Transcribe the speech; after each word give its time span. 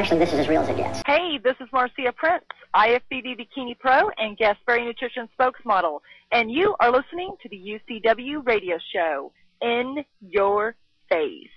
actually, 0.00 0.18
this 0.18 0.32
is 0.32 0.38
as 0.40 0.48
real 0.48 0.62
as 0.62 0.68
it 0.70 0.78
gets. 0.78 1.02
Hey, 1.06 1.38
this 1.44 1.56
is 1.60 1.68
Marcia 1.74 2.12
Prince, 2.16 2.44
IFBB 2.74 3.36
Bikini 3.38 3.78
Pro 3.78 4.08
and 4.16 4.36
Guest 4.38 4.58
Berry 4.66 4.86
Nutrition 4.86 5.28
spokesmodel, 5.38 6.00
and 6.32 6.50
you 6.50 6.74
are 6.80 6.90
listening 6.90 7.36
to 7.42 7.48
the 7.50 7.56
UCW 7.56 8.46
radio 8.46 8.78
show, 8.94 9.30
In 9.60 10.02
Your 10.20 10.74
Face. 11.10 11.50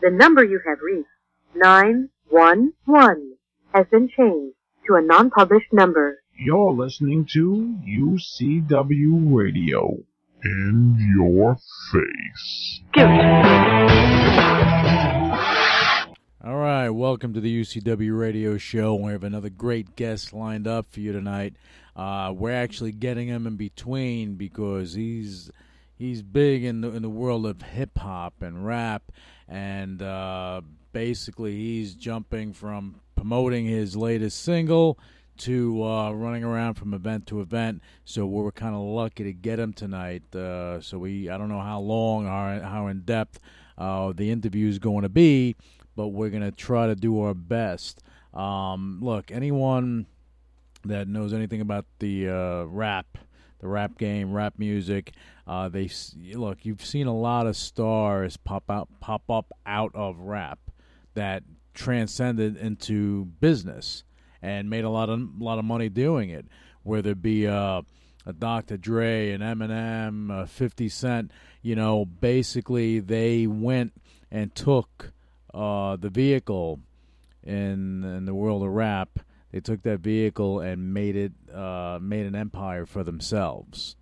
The 0.00 0.10
number 0.10 0.42
you 0.42 0.58
have 0.66 0.78
reached, 0.80 1.08
911, 1.54 3.36
has 3.74 3.86
been 3.90 4.08
changed 4.08 4.56
to 4.86 4.94
a 4.94 5.02
non-published 5.02 5.70
number. 5.72 6.22
You're 6.32 6.72
listening 6.72 7.26
to 7.34 7.76
UCW 7.86 9.36
Radio. 9.36 9.98
In 10.44 10.96
your 11.16 11.58
face. 11.90 12.80
All 16.44 16.54
right, 16.54 16.88
welcome 16.88 17.34
to 17.34 17.40
the 17.40 17.62
UCW 17.62 18.16
Radio 18.16 18.58
Show. 18.58 18.94
We 18.94 19.10
have 19.10 19.24
another 19.24 19.50
great 19.50 19.96
guest 19.96 20.32
lined 20.32 20.68
up 20.68 20.86
for 20.88 21.00
you 21.00 21.12
tonight. 21.12 21.54
Uh, 21.96 22.32
we're 22.32 22.54
actually 22.54 22.92
getting 22.92 23.26
him 23.26 23.44
in 23.44 23.56
between 23.56 24.36
because 24.36 24.94
he's 24.94 25.50
he's 25.96 26.22
big 26.22 26.62
in 26.62 26.80
the 26.80 26.92
in 26.92 27.02
the 27.02 27.08
world 27.10 27.44
of 27.44 27.62
hip 27.62 27.98
hop 27.98 28.40
and 28.40 28.64
rap, 28.64 29.10
and 29.48 30.00
uh, 30.00 30.60
basically 30.92 31.56
he's 31.56 31.96
jumping 31.96 32.52
from 32.52 33.00
promoting 33.16 33.66
his 33.66 33.96
latest 33.96 34.40
single 34.40 34.96
to 35.38 35.82
uh, 35.82 36.12
running 36.12 36.44
around 36.44 36.74
from 36.74 36.94
event 36.94 37.26
to 37.26 37.40
event. 37.40 37.82
So 38.04 38.26
we 38.26 38.40
were 38.42 38.52
kind 38.52 38.76
of 38.76 38.82
lucky 38.82 39.24
to 39.24 39.32
get 39.32 39.58
him 39.58 39.72
tonight. 39.72 40.32
Uh, 40.32 40.80
so 40.82 41.00
we 41.00 41.30
I 41.30 41.36
don't 41.36 41.48
know 41.48 41.62
how 41.62 41.80
long 41.80 42.26
or 42.26 42.62
how 42.62 42.86
in 42.86 43.00
depth 43.00 43.40
uh, 43.76 44.12
the 44.12 44.30
interview 44.30 44.68
is 44.68 44.78
going 44.78 45.02
to 45.02 45.08
be, 45.08 45.56
but 45.98 46.10
we're 46.10 46.30
going 46.30 46.44
to 46.44 46.52
try 46.52 46.86
to 46.86 46.94
do 46.94 47.20
our 47.22 47.34
best. 47.34 48.04
Um, 48.32 49.00
look, 49.02 49.32
anyone 49.32 50.06
that 50.84 51.08
knows 51.08 51.34
anything 51.34 51.60
about 51.60 51.86
the 51.98 52.28
uh, 52.28 52.62
rap, 52.66 53.18
the 53.58 53.66
rap 53.66 53.98
game, 53.98 54.32
rap 54.32 54.54
music, 54.58 55.10
uh, 55.48 55.68
they 55.68 55.90
look. 56.34 56.64
You've 56.64 56.84
seen 56.86 57.08
a 57.08 57.14
lot 57.16 57.48
of 57.48 57.56
stars 57.56 58.36
pop 58.36 58.70
out, 58.70 58.88
pop 59.00 59.28
up 59.28 59.52
out 59.66 59.90
of 59.92 60.20
rap 60.20 60.60
that 61.14 61.42
transcended 61.74 62.56
into 62.56 63.24
business 63.40 64.04
and 64.40 64.70
made 64.70 64.84
a 64.84 64.90
lot 64.90 65.10
of 65.10 65.18
a 65.18 65.42
lot 65.42 65.58
of 65.58 65.64
money 65.64 65.88
doing 65.88 66.30
it. 66.30 66.46
Whether 66.84 67.10
it 67.10 67.22
be 67.22 67.48
uh, 67.48 67.82
a 68.24 68.32
Dr. 68.32 68.76
Dre, 68.76 69.32
an 69.32 69.40
Eminem, 69.40 70.30
uh, 70.30 70.46
50 70.46 70.88
Cent, 70.90 71.32
you 71.60 71.74
know, 71.74 72.04
basically 72.04 73.00
they 73.00 73.48
went 73.48 73.94
and 74.30 74.54
took 74.54 75.12
uh, 75.54 75.96
the 75.96 76.10
vehicle 76.10 76.80
in 77.42 78.04
in 78.04 78.24
the 78.24 78.34
world 78.34 78.62
of 78.62 78.70
rap. 78.70 79.18
They 79.52 79.60
took 79.60 79.82
that 79.82 80.00
vehicle 80.00 80.60
and 80.60 80.92
made 80.92 81.16
it 81.16 81.32
uh, 81.52 81.98
made 82.00 82.26
an 82.26 82.34
empire 82.34 82.84
for 82.84 83.02
themselves. 83.02 83.96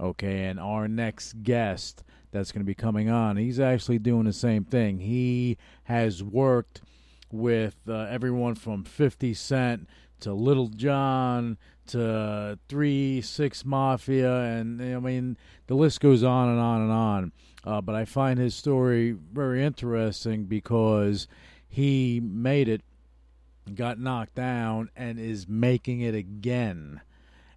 Okay, 0.00 0.46
and 0.46 0.58
our 0.58 0.88
next 0.88 1.44
guest 1.44 2.02
that's 2.32 2.50
going 2.50 2.62
to 2.62 2.66
be 2.66 2.74
coming 2.74 3.08
on, 3.08 3.36
he's 3.36 3.60
actually 3.60 4.00
doing 4.00 4.24
the 4.24 4.32
same 4.32 4.64
thing. 4.64 4.98
He 4.98 5.56
has 5.84 6.20
worked 6.24 6.82
with 7.30 7.76
uh, 7.88 8.06
everyone 8.10 8.56
from 8.56 8.82
50 8.82 9.34
Cent 9.34 9.88
to 10.20 10.32
Lil 10.34 10.68
Jon 10.68 11.58
to 11.86 12.58
Three 12.68 13.20
Six 13.20 13.64
Mafia, 13.64 14.40
and 14.40 14.82
I 14.82 14.98
mean 14.98 15.36
the 15.66 15.74
list 15.74 16.00
goes 16.00 16.24
on 16.24 16.48
and 16.48 16.58
on 16.58 16.80
and 16.82 16.92
on. 16.92 17.32
Uh, 17.64 17.80
but 17.80 17.94
I 17.94 18.04
find 18.04 18.38
his 18.38 18.54
story 18.54 19.12
very 19.32 19.64
interesting 19.64 20.44
because 20.44 21.26
he 21.66 22.20
made 22.22 22.68
it, 22.68 22.82
got 23.74 23.98
knocked 23.98 24.34
down, 24.34 24.90
and 24.94 25.18
is 25.18 25.48
making 25.48 26.00
it 26.00 26.14
again. 26.14 27.00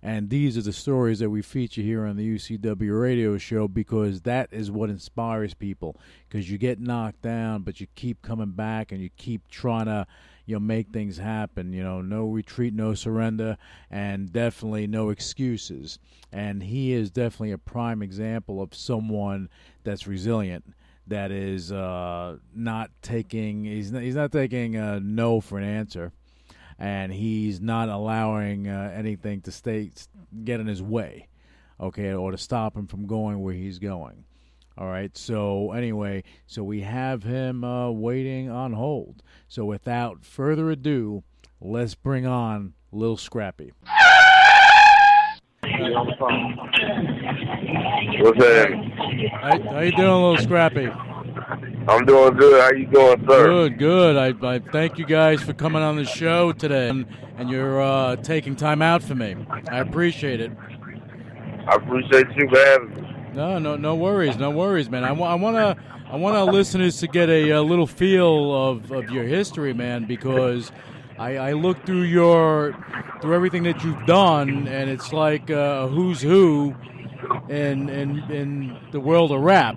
And 0.01 0.29
these 0.29 0.57
are 0.57 0.61
the 0.61 0.71
stories 0.71 1.19
that 1.19 1.29
we 1.29 1.41
feature 1.41 1.81
here 1.81 2.05
on 2.05 2.15
the 2.15 2.35
UCW 2.35 3.01
radio 3.01 3.37
show 3.37 3.67
because 3.67 4.21
that 4.21 4.47
is 4.51 4.71
what 4.71 4.89
inspires 4.89 5.53
people. 5.53 5.99
Because 6.29 6.49
you 6.49 6.57
get 6.57 6.79
knocked 6.79 7.23
down, 7.23 7.63
but 7.63 7.81
you 7.81 7.87
keep 7.95 8.21
coming 8.21 8.51
back 8.51 8.91
and 8.91 9.01
you 9.01 9.09
keep 9.17 9.47
trying 9.49 9.87
to, 9.87 10.07
you 10.47 10.55
know, 10.55 10.59
make 10.59 10.89
things 10.89 11.17
happen. 11.17 11.73
You 11.73 11.83
know, 11.83 12.01
no 12.01 12.25
retreat, 12.25 12.73
no 12.73 12.95
surrender, 12.95 13.57
and 13.91 14.33
definitely 14.33 14.87
no 14.87 15.09
excuses. 15.09 15.99
And 16.31 16.63
he 16.63 16.93
is 16.93 17.11
definitely 17.11 17.51
a 17.51 17.57
prime 17.59 18.01
example 18.01 18.61
of 18.61 18.73
someone 18.73 19.49
that's 19.83 20.07
resilient 20.07 20.65
that 21.05 21.31
is 21.31 21.71
uh, 21.71 22.37
not 22.53 22.89
taking 23.01 23.63
he's 23.63 23.91
not, 23.93 24.01
he's 24.01 24.15
not 24.15 24.29
taking 24.31 24.75
a 24.75 24.99
no 24.99 25.39
for 25.39 25.57
an 25.57 25.63
answer 25.63 26.11
and 26.79 27.13
he's 27.13 27.61
not 27.61 27.89
allowing 27.89 28.67
uh, 28.67 28.91
anything 28.93 29.41
to 29.41 29.51
stay 29.51 29.91
get 30.43 30.59
in 30.59 30.67
his 30.67 30.81
way, 30.81 31.27
okay, 31.79 32.13
or 32.13 32.31
to 32.31 32.37
stop 32.37 32.75
him 32.75 32.87
from 32.87 33.07
going 33.07 33.41
where 33.41 33.53
he's 33.53 33.79
going. 33.79 34.25
All 34.77 34.87
right. 34.87 35.17
So 35.17 35.71
anyway, 35.71 36.23
so 36.45 36.63
we 36.63 36.81
have 36.81 37.23
him 37.23 37.63
uh, 37.63 37.89
waiting 37.89 38.49
on 38.49 38.73
hold. 38.73 39.23
So 39.47 39.65
without 39.65 40.23
further 40.23 40.69
ado, 40.69 41.23
let's 41.59 41.95
bring 41.95 42.27
on 42.27 42.73
Lil 42.91 43.17
Scrappy. 43.17 43.73
What's 48.19 48.39
that? 48.39 48.71
How, 49.41 49.61
how 49.71 49.79
you 49.79 49.91
doing, 49.91 50.21
Lil 50.23 50.37
Scrappy? 50.37 50.89
I'm 51.89 52.05
doing 52.05 52.33
good. 52.35 52.61
How 52.61 52.71
you 52.71 52.85
doing, 52.87 53.25
sir? 53.27 53.47
Good, 53.47 53.79
good. 53.79 54.17
I, 54.17 54.33
I 54.47 54.59
thank 54.59 54.97
you 54.97 55.05
guys 55.05 55.41
for 55.41 55.53
coming 55.53 55.81
on 55.81 55.95
the 55.95 56.05
show 56.05 56.51
today, 56.51 56.89
and, 56.89 57.05
and 57.37 57.49
you're 57.49 57.81
uh, 57.81 58.17
taking 58.17 58.55
time 58.55 58.81
out 58.81 59.01
for 59.01 59.15
me. 59.15 59.35
I 59.71 59.79
appreciate 59.79 60.41
it. 60.41 60.51
I 61.67 61.75
appreciate 61.75 62.27
you 62.35 62.49
for 62.49 62.59
having 62.59 62.93
me. 62.93 63.06
No, 63.37 63.59
no, 63.59 63.77
no 63.77 63.95
worries, 63.95 64.35
no 64.37 64.49
worries, 64.49 64.89
man. 64.89 65.03
I, 65.03 65.09
I 65.09 65.35
want 65.35 65.55
to, 65.55 65.81
I 66.11 66.15
want 66.17 66.35
our 66.35 66.45
listeners 66.45 66.97
to 66.99 67.07
get 67.07 67.29
a, 67.29 67.51
a, 67.51 67.61
little 67.61 67.87
feel 67.87 68.69
of, 68.69 68.91
of 68.91 69.09
your 69.09 69.23
history, 69.23 69.73
man, 69.73 70.05
because 70.05 70.71
I, 71.17 71.37
I 71.37 71.51
look 71.53 71.85
through 71.85 72.03
your, 72.03 72.75
through 73.21 73.35
everything 73.35 73.63
that 73.63 73.83
you've 73.83 74.05
done, 74.05 74.67
and 74.67 74.89
it's 74.89 75.13
like 75.13 75.49
uh, 75.49 75.87
who's 75.87 76.21
who 76.21 76.75
in, 77.47 77.89
in 77.89 78.19
in 78.31 78.77
the 78.91 78.99
world 78.99 79.31
of 79.31 79.41
rap 79.41 79.75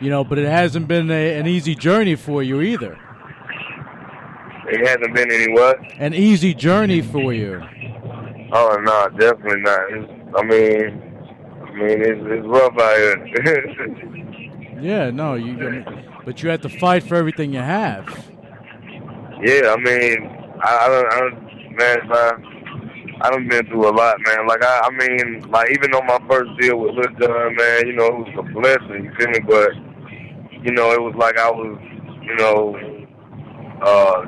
you 0.00 0.10
know, 0.10 0.24
but 0.24 0.38
it 0.38 0.46
hasn't 0.46 0.88
been 0.88 1.10
a, 1.10 1.38
an 1.38 1.46
easy 1.46 1.74
journey 1.74 2.16
for 2.16 2.42
you 2.42 2.60
either. 2.60 2.98
It 4.68 4.86
hasn't 4.86 5.14
been 5.14 5.30
any 5.30 5.52
what? 5.52 5.78
An 5.98 6.12
easy 6.12 6.52
journey 6.52 7.00
for 7.00 7.32
you. 7.32 7.62
Oh 8.52 8.76
no, 8.82 9.08
definitely 9.18 9.62
not. 9.62 9.80
It's, 9.90 10.36
I 10.36 10.42
mean, 10.42 11.05
I 11.76 11.78
mean, 11.78 12.00
it's, 12.00 12.20
it's 12.24 12.46
rough 12.46 12.78
out 12.78 12.96
here. 12.96 14.80
yeah, 14.80 15.10
no, 15.10 15.34
you, 15.34 15.84
but 16.24 16.42
you 16.42 16.48
had 16.48 16.62
to 16.62 16.70
fight 16.70 17.02
for 17.02 17.16
everything 17.16 17.52
you 17.52 17.60
have. 17.60 18.06
Yeah, 19.44 19.74
I 19.74 19.76
mean, 19.76 20.26
I, 20.64 20.78
I 20.80 20.88
don't, 20.88 21.12
I 21.12 21.20
don't, 21.20 21.76
man, 21.76 21.98
I, 22.10 22.32
I 23.20 23.30
done 23.30 23.46
been 23.48 23.66
through 23.66 23.90
a 23.90 23.92
lot, 23.92 24.16
man. 24.24 24.46
Like 24.46 24.64
I, 24.64 24.80
I 24.84 24.90
mean, 24.90 25.50
like 25.50 25.70
even 25.72 25.92
on 25.92 26.06
my 26.06 26.18
first 26.26 26.50
deal 26.58 26.78
with 26.78 26.94
Lil 26.94 27.12
Jon, 27.20 27.54
man, 27.56 27.86
you 27.86 27.92
know, 27.92 28.06
it 28.06 28.18
was 28.24 28.34
a 28.38 28.42
blessing, 28.54 29.04
you 29.04 29.12
feel 29.18 29.28
me? 29.28 29.40
But 29.40 29.70
you 30.64 30.72
know, 30.72 30.92
it 30.92 31.02
was 31.02 31.14
like 31.18 31.38
I 31.38 31.50
was, 31.50 31.78
you 32.22 32.36
know, 32.36 32.74
uh, 33.82 34.22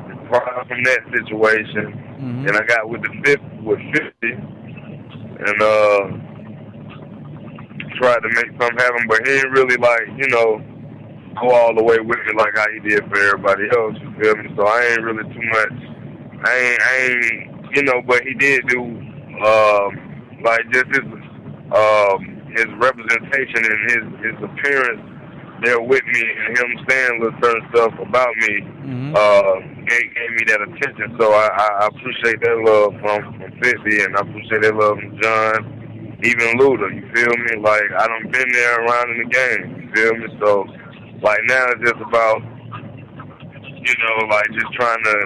from 0.68 0.84
that 0.84 1.00
situation, 1.16 1.92
mm-hmm. 2.20 2.46
and 2.46 2.56
I 2.58 2.64
got 2.64 2.90
with 2.90 3.00
the 3.00 3.22
fifth 3.24 3.40
with 3.62 3.80
fifty, 3.94 4.32
and 4.32 5.62
uh, 5.62 6.27
tried 7.98 8.20
to 8.20 8.28
make 8.28 8.50
something 8.60 8.78
happen, 8.78 9.06
but 9.08 9.18
he 9.26 9.34
didn't 9.34 9.52
really 9.52 9.76
like, 9.76 10.06
you 10.16 10.28
know, 10.28 10.62
go 11.40 11.50
all 11.50 11.74
the 11.74 11.82
way 11.82 11.98
with 11.98 12.18
me 12.26 12.32
like 12.36 12.54
how 12.56 12.66
he 12.72 12.80
did 12.88 13.04
for 13.08 13.18
everybody 13.18 13.64
else. 13.76 13.94
You 14.00 14.10
feel 14.20 14.36
me? 14.36 14.50
So 14.56 14.66
I 14.66 14.82
ain't 14.92 15.02
really 15.02 15.24
too 15.34 15.46
much. 15.50 15.76
I 16.44 16.54
ain't, 16.56 16.82
I 16.82 16.96
ain't, 16.96 17.76
you 17.76 17.82
know, 17.82 18.02
but 18.06 18.22
he 18.22 18.34
did 18.34 18.66
do, 18.68 18.82
um, 18.82 20.40
like 20.42 20.62
just 20.72 20.86
his, 20.88 21.06
um, 21.74 22.38
his 22.56 22.66
representation 22.78 23.60
and 23.60 23.78
his 23.90 24.04
his 24.24 24.36
appearance 24.42 25.18
there 25.62 25.80
with 25.80 26.04
me 26.06 26.22
and 26.22 26.58
him 26.58 26.86
saying 26.88 27.20
little 27.20 27.38
certain 27.42 27.68
stuff 27.70 27.92
about 27.98 28.34
me 28.36 28.60
mm-hmm. 28.60 29.14
uh, 29.16 29.54
gave, 29.86 30.14
gave 30.14 30.30
me 30.36 30.44
that 30.46 30.60
attention. 30.62 31.16
So 31.18 31.32
I, 31.32 31.48
I 31.82 31.86
appreciate 31.88 32.40
that 32.42 32.56
love 32.62 32.94
from, 33.00 33.38
from 33.38 33.52
50 33.60 34.02
and 34.02 34.16
I 34.16 34.20
appreciate 34.20 34.62
that 34.62 34.76
love 34.76 34.98
from 34.98 35.18
John, 35.20 35.77
even 36.22 36.58
Luda, 36.58 36.94
you 36.94 37.04
feel 37.14 37.36
me? 37.36 37.62
Like, 37.62 37.82
I 37.96 38.06
done 38.06 38.30
been 38.30 38.50
there 38.52 38.84
around 38.84 39.10
in 39.10 39.18
the 39.18 39.30
game, 39.30 39.82
you 39.82 39.94
feel 39.94 40.14
me? 40.16 40.26
So, 40.40 40.64
like, 41.22 41.40
now 41.44 41.66
it's 41.70 41.82
just 41.82 42.00
about, 42.00 42.42
you 43.62 43.94
know, 44.02 44.26
like, 44.30 44.46
just 44.52 44.72
trying 44.74 45.02
to 45.04 45.16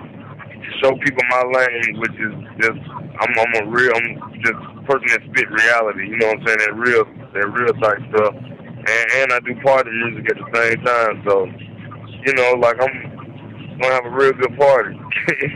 show 0.80 0.92
people 1.02 1.22
my 1.30 1.42
lane, 1.52 1.98
which 1.98 2.16
is 2.18 2.34
just, 2.60 2.80
I'm, 3.20 3.32
I'm 3.38 3.66
a 3.66 3.70
real, 3.70 3.92
I'm 3.94 4.42
just 4.42 4.58
person 4.86 5.06
that 5.08 5.20
spit 5.30 5.50
reality, 5.50 6.08
you 6.08 6.16
know 6.16 6.28
what 6.28 6.40
I'm 6.40 6.46
saying? 6.46 6.58
That 6.58 6.74
real, 6.74 7.04
that 7.34 7.46
real 7.52 7.72
type 7.80 7.98
stuff 8.10 8.34
and, 8.86 9.10
and 9.14 9.32
I 9.32 9.40
do 9.40 9.54
party 9.62 9.90
music 9.90 10.30
at 10.30 10.36
the 10.36 10.58
same 10.58 10.84
time. 10.84 11.22
So, 11.26 11.46
you 12.24 12.34
know, 12.34 12.52
like 12.58 12.76
I'm 12.80 13.78
gonna 13.80 13.94
have 13.94 14.06
a 14.06 14.10
real 14.10 14.32
good 14.32 14.56
party. 14.58 14.98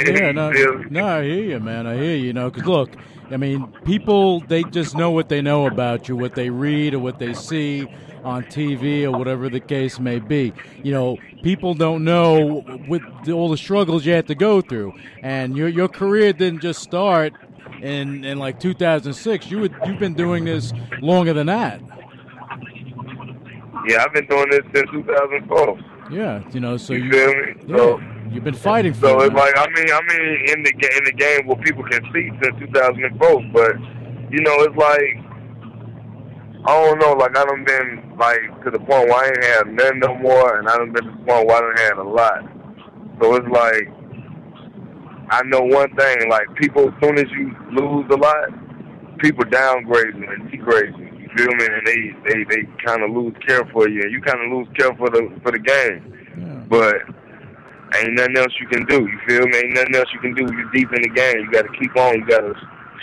Yeah, 0.06 0.30
no, 0.30 0.50
no, 0.90 1.06
I 1.06 1.24
hear 1.24 1.42
you, 1.42 1.58
man. 1.58 1.88
I 1.88 1.96
hear 1.96 2.14
you. 2.14 2.26
You 2.26 2.32
know, 2.32 2.50
because 2.50 2.68
look, 2.68 2.90
I 3.30 3.36
mean, 3.36 3.72
people 3.84 4.40
they 4.40 4.64
just 4.64 4.94
know 4.96 5.10
what 5.10 5.28
they 5.28 5.42
know 5.42 5.66
about 5.66 6.08
you, 6.08 6.16
what 6.16 6.34
they 6.34 6.50
read 6.50 6.94
or 6.94 6.98
what 7.00 7.18
they 7.18 7.34
see 7.34 7.88
on 8.24 8.44
TV 8.44 9.04
or 9.04 9.12
whatever 9.12 9.48
the 9.48 9.60
case 9.60 9.98
may 9.98 10.18
be. 10.18 10.52
You 10.82 10.92
know, 10.92 11.18
people 11.42 11.74
don't 11.74 12.04
know 12.04 12.64
with 12.88 13.02
all 13.28 13.48
the 13.50 13.56
struggles 13.56 14.04
you 14.06 14.12
had 14.12 14.26
to 14.28 14.34
go 14.34 14.60
through, 14.60 14.94
and 15.22 15.56
your 15.56 15.68
your 15.68 15.88
career 15.88 16.32
didn't 16.32 16.60
just 16.60 16.80
start 16.82 17.34
in 17.80 18.24
in 18.24 18.38
like 18.38 18.58
2006. 18.60 19.50
You 19.50 19.60
would, 19.60 19.74
you've 19.84 19.98
been 19.98 20.14
doing 20.14 20.44
this 20.44 20.72
longer 21.00 21.32
than 21.32 21.46
that. 21.46 21.80
Yeah, 23.88 24.02
I've 24.04 24.12
been 24.12 24.26
doing 24.26 24.50
this 24.50 24.62
since 24.74 24.90
2004. 24.90 25.78
Yeah, 26.10 26.42
you 26.52 26.60
know, 26.60 26.76
so 26.76 26.92
You 26.92 27.04
you, 27.04 27.10
feel 27.12 27.34
me? 27.34 27.54
yeah, 27.66 27.76
So, 27.76 28.00
you've 28.30 28.44
been 28.44 28.54
fighting 28.54 28.92
for 28.94 29.08
so 29.08 29.20
it's 29.20 29.34
like 29.34 29.56
I 29.56 29.66
mean, 29.70 29.90
I 29.92 30.00
mean, 30.08 30.48
in 30.48 30.62
the 30.62 30.72
in 30.96 31.04
the 31.04 31.12
game 31.12 31.46
where 31.46 31.56
people 31.58 31.84
can 31.84 32.02
see 32.12 32.30
since 32.42 32.58
2004, 32.58 33.42
but 33.52 33.76
you 34.30 34.40
know, 34.42 34.54
it's 34.62 34.76
like 34.76 35.26
I 36.68 36.84
don't 36.84 36.98
know, 36.98 37.12
like 37.12 37.36
I 37.36 37.44
done 37.44 37.64
been 37.64 38.12
like 38.18 38.64
to 38.64 38.70
the 38.70 38.78
point 38.78 39.08
where 39.08 39.14
I 39.14 39.26
ain't 39.28 39.44
had 39.44 39.66
none 39.68 40.00
no 40.00 40.14
more, 40.16 40.58
and 40.58 40.68
I 40.68 40.76
done 40.76 40.92
been 40.92 41.04
to 41.04 41.10
the 41.10 41.24
point 41.24 41.46
where 41.46 41.56
I 41.56 41.60
done 41.60 41.76
had 41.76 41.98
a 41.98 42.08
lot. 42.08 42.42
So 43.20 43.34
it's 43.36 43.48
like 43.48 43.88
I 45.30 45.42
know 45.44 45.62
one 45.62 45.94
thing, 45.96 46.30
like 46.30 46.54
people, 46.56 46.88
as 46.88 46.94
soon 47.02 47.18
as 47.18 47.30
you 47.32 47.54
lose 47.72 48.06
a 48.10 48.16
lot, 48.16 49.18
people 49.18 49.44
downgrade 49.44 50.14
you 50.14 50.28
and 50.30 50.50
degrade 50.50 50.94
you. 50.96 51.06
You 51.18 51.28
feel 51.36 51.54
me? 51.54 51.66
And 51.66 51.86
they 51.86 52.14
they 52.24 52.44
they 52.44 52.62
kind 52.84 53.02
of 53.02 53.10
lose 53.10 53.34
care 53.46 53.64
for 53.72 53.88
you, 53.88 54.02
and 54.02 54.12
you 54.12 54.20
kind 54.22 54.40
of 54.40 54.56
lose 54.56 54.68
care 54.76 54.94
for 54.96 55.10
the 55.10 55.28
for 55.42 55.52
the 55.52 55.58
game. 55.58 56.12
Yeah. 56.38 56.62
But 56.68 57.15
ain't 57.94 58.14
nothing 58.14 58.36
else 58.36 58.52
you 58.60 58.66
can 58.68 58.84
do. 58.86 59.06
You 59.06 59.18
feel 59.26 59.46
me? 59.46 59.56
Ain't 59.58 59.74
nothing 59.74 59.94
else 59.94 60.08
you 60.12 60.20
can 60.20 60.34
do. 60.34 60.42
You're 60.52 60.70
deep 60.72 60.92
in 60.92 61.02
the 61.02 61.08
game. 61.10 61.38
You 61.40 61.50
got 61.52 61.62
to 61.62 61.78
keep 61.78 61.96
on. 61.96 62.14
You 62.16 62.26
got 62.26 62.40
to 62.40 62.54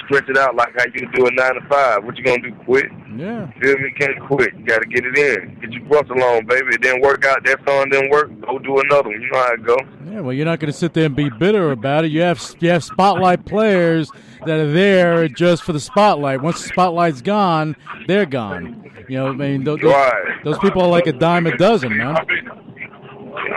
stretch 0.06 0.28
it 0.28 0.38
out 0.38 0.56
like 0.56 0.74
how 0.78 0.86
you 0.94 1.08
do 1.14 1.26
a 1.28 1.32
nine 1.32 1.54
to 1.56 1.62
five. 1.70 2.04
What 2.04 2.18
you 2.18 2.24
gonna 2.26 2.42
do? 2.42 2.52
Quit? 2.66 2.86
Yeah. 3.16 3.48
You 3.56 3.62
feel 3.62 3.78
me? 3.78 3.92
Can't 3.98 4.20
quit. 4.28 4.54
You 4.58 4.66
got 4.66 4.80
to 4.82 4.88
get 4.88 5.06
it 5.06 5.18
in. 5.18 5.58
Get 5.62 5.72
your 5.72 5.84
brush 5.86 6.10
along, 6.10 6.46
baby. 6.48 6.68
It 6.74 6.82
didn't 6.82 7.02
work 7.02 7.24
out. 7.26 7.44
That 7.46 7.60
song 7.68 7.90
didn't 7.90 8.10
work. 8.10 8.30
Go 8.42 8.60
do 8.60 8.80
another 8.80 9.10
one. 9.10 9.22
You 9.22 9.30
know 9.32 9.38
how 9.38 9.54
it 9.54 9.64
go. 9.66 9.78
Yeah, 10.12 10.20
well, 10.20 10.34
you're 10.34 10.46
not 10.46 10.60
going 10.60 10.72
to 10.72 10.78
sit 10.78 10.94
there 10.94 11.06
and 11.06 11.16
be 11.16 11.30
bitter 11.30 11.72
about 11.72 12.06
it. 12.06 12.12
You 12.12 12.22
have 12.22 12.42
you 12.60 12.70
have 12.70 12.84
spotlight 12.84 13.46
players 13.46 14.12
that 14.46 14.60
are 14.60 14.72
there 14.72 15.28
just 15.30 15.64
for 15.64 15.74
the 15.74 15.80
spotlight. 15.80 16.42
Once 16.42 16.62
the 16.62 16.68
spotlight's 16.70 17.22
gone, 17.22 17.76
they're 18.08 18.26
gone. 18.26 18.92
You 19.10 19.18
know, 19.18 19.28
I 19.28 19.32
mean, 19.34 19.64
those, 19.64 19.80
those, 19.82 19.94
Right. 19.94 20.44
those 20.44 20.58
people 20.60 20.82
are 20.82 20.88
like 20.88 21.08
a 21.08 21.14
dime 21.14 21.46
a 21.48 21.56
dozen, 21.58 21.98
man. 21.98 22.16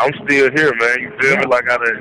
I'm 0.01 0.13
still 0.25 0.51
here, 0.53 0.73
man. 0.79 1.01
You 1.01 1.13
feel 1.21 1.37
me? 1.39 1.45
Like 1.47 1.69
out 1.69 1.83
of 1.87 1.97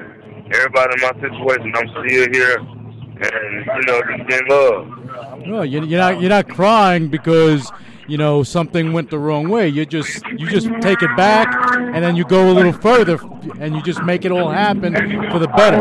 everybody 0.54 0.94
in 0.96 1.02
my 1.02 1.12
situation, 1.22 1.72
I'm 1.76 1.88
still 1.90 2.28
here, 2.32 2.58
and 2.58 3.66
you 3.66 3.82
know, 3.88 4.02
just 4.02 4.42
in 4.42 4.48
love. 4.48 5.48
No, 5.48 5.62
you- 5.62 5.84
you're 5.84 6.00
not 6.00 6.20
you're 6.22 6.30
not 6.30 6.48
crying 6.50 7.08
because 7.08 7.72
you 8.08 8.18
know 8.18 8.44
something 8.44 8.94
went 8.94 9.10
the 9.10 9.20
wrong 9.20 9.48
way. 9.50 9.68
You 9.68 9.86
just 9.86 10.26
you 10.28 10.48
just 10.48 10.70
take 10.82 11.02
it 11.02 11.16
back 11.16 11.48
and 11.78 12.04
then 12.04 12.16
you 12.16 12.24
go 12.26 12.50
a 12.52 12.54
little 12.54 12.74
further 12.74 13.18
and 13.60 13.76
you 13.76 13.82
just 13.82 14.02
make 14.04 14.26
it 14.26 14.32
all 14.32 14.50
happen 14.50 14.94
for 15.32 15.40
the 15.40 15.48
better. 15.50 15.78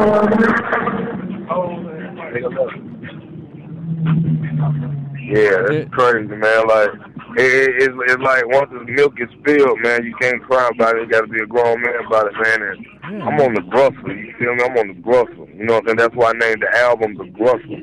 Yeah, 5.27 5.63
that's 5.63 5.73
Yeah. 5.73 5.85
crazy, 5.91 6.27
man. 6.35 6.67
Like 6.69 6.91
it, 7.37 7.83
it, 7.83 7.93
it's, 8.07 8.23
like 8.23 8.47
once 8.49 8.71
the 8.73 8.85
milk 8.93 9.15
is 9.21 9.29
spilled, 9.41 9.81
man, 9.81 10.05
you 10.05 10.15
can't 10.21 10.43
cry 10.43 10.69
about 10.73 10.97
it. 10.97 11.03
You 11.03 11.09
got 11.11 11.23
to 11.23 11.27
be 11.27 11.41
a 11.43 11.47
grown 11.47 11.81
man 11.83 11.95
about 12.07 12.27
it, 12.27 12.35
man. 12.35 12.63
And 12.63 12.87
Yeah. 13.11 13.27
I'm 13.27 13.41
on 13.41 13.55
the 13.55 13.63
grustle. 13.63 14.17
You 14.17 14.35
feel 14.39 14.55
me? 14.55 14.65
I'm 14.65 14.77
on 14.77 14.89
the 14.89 14.95
grustle. 14.95 15.49
You 15.55 15.65
know 15.65 15.75
what 15.75 15.83
I'm 15.83 15.87
saying? 15.89 15.97
That's 15.99 16.15
why 16.15 16.31
I 16.31 16.33
named 16.33 16.63
the 16.63 16.79
album 16.79 17.15
the 17.15 17.25
grustle. 17.25 17.81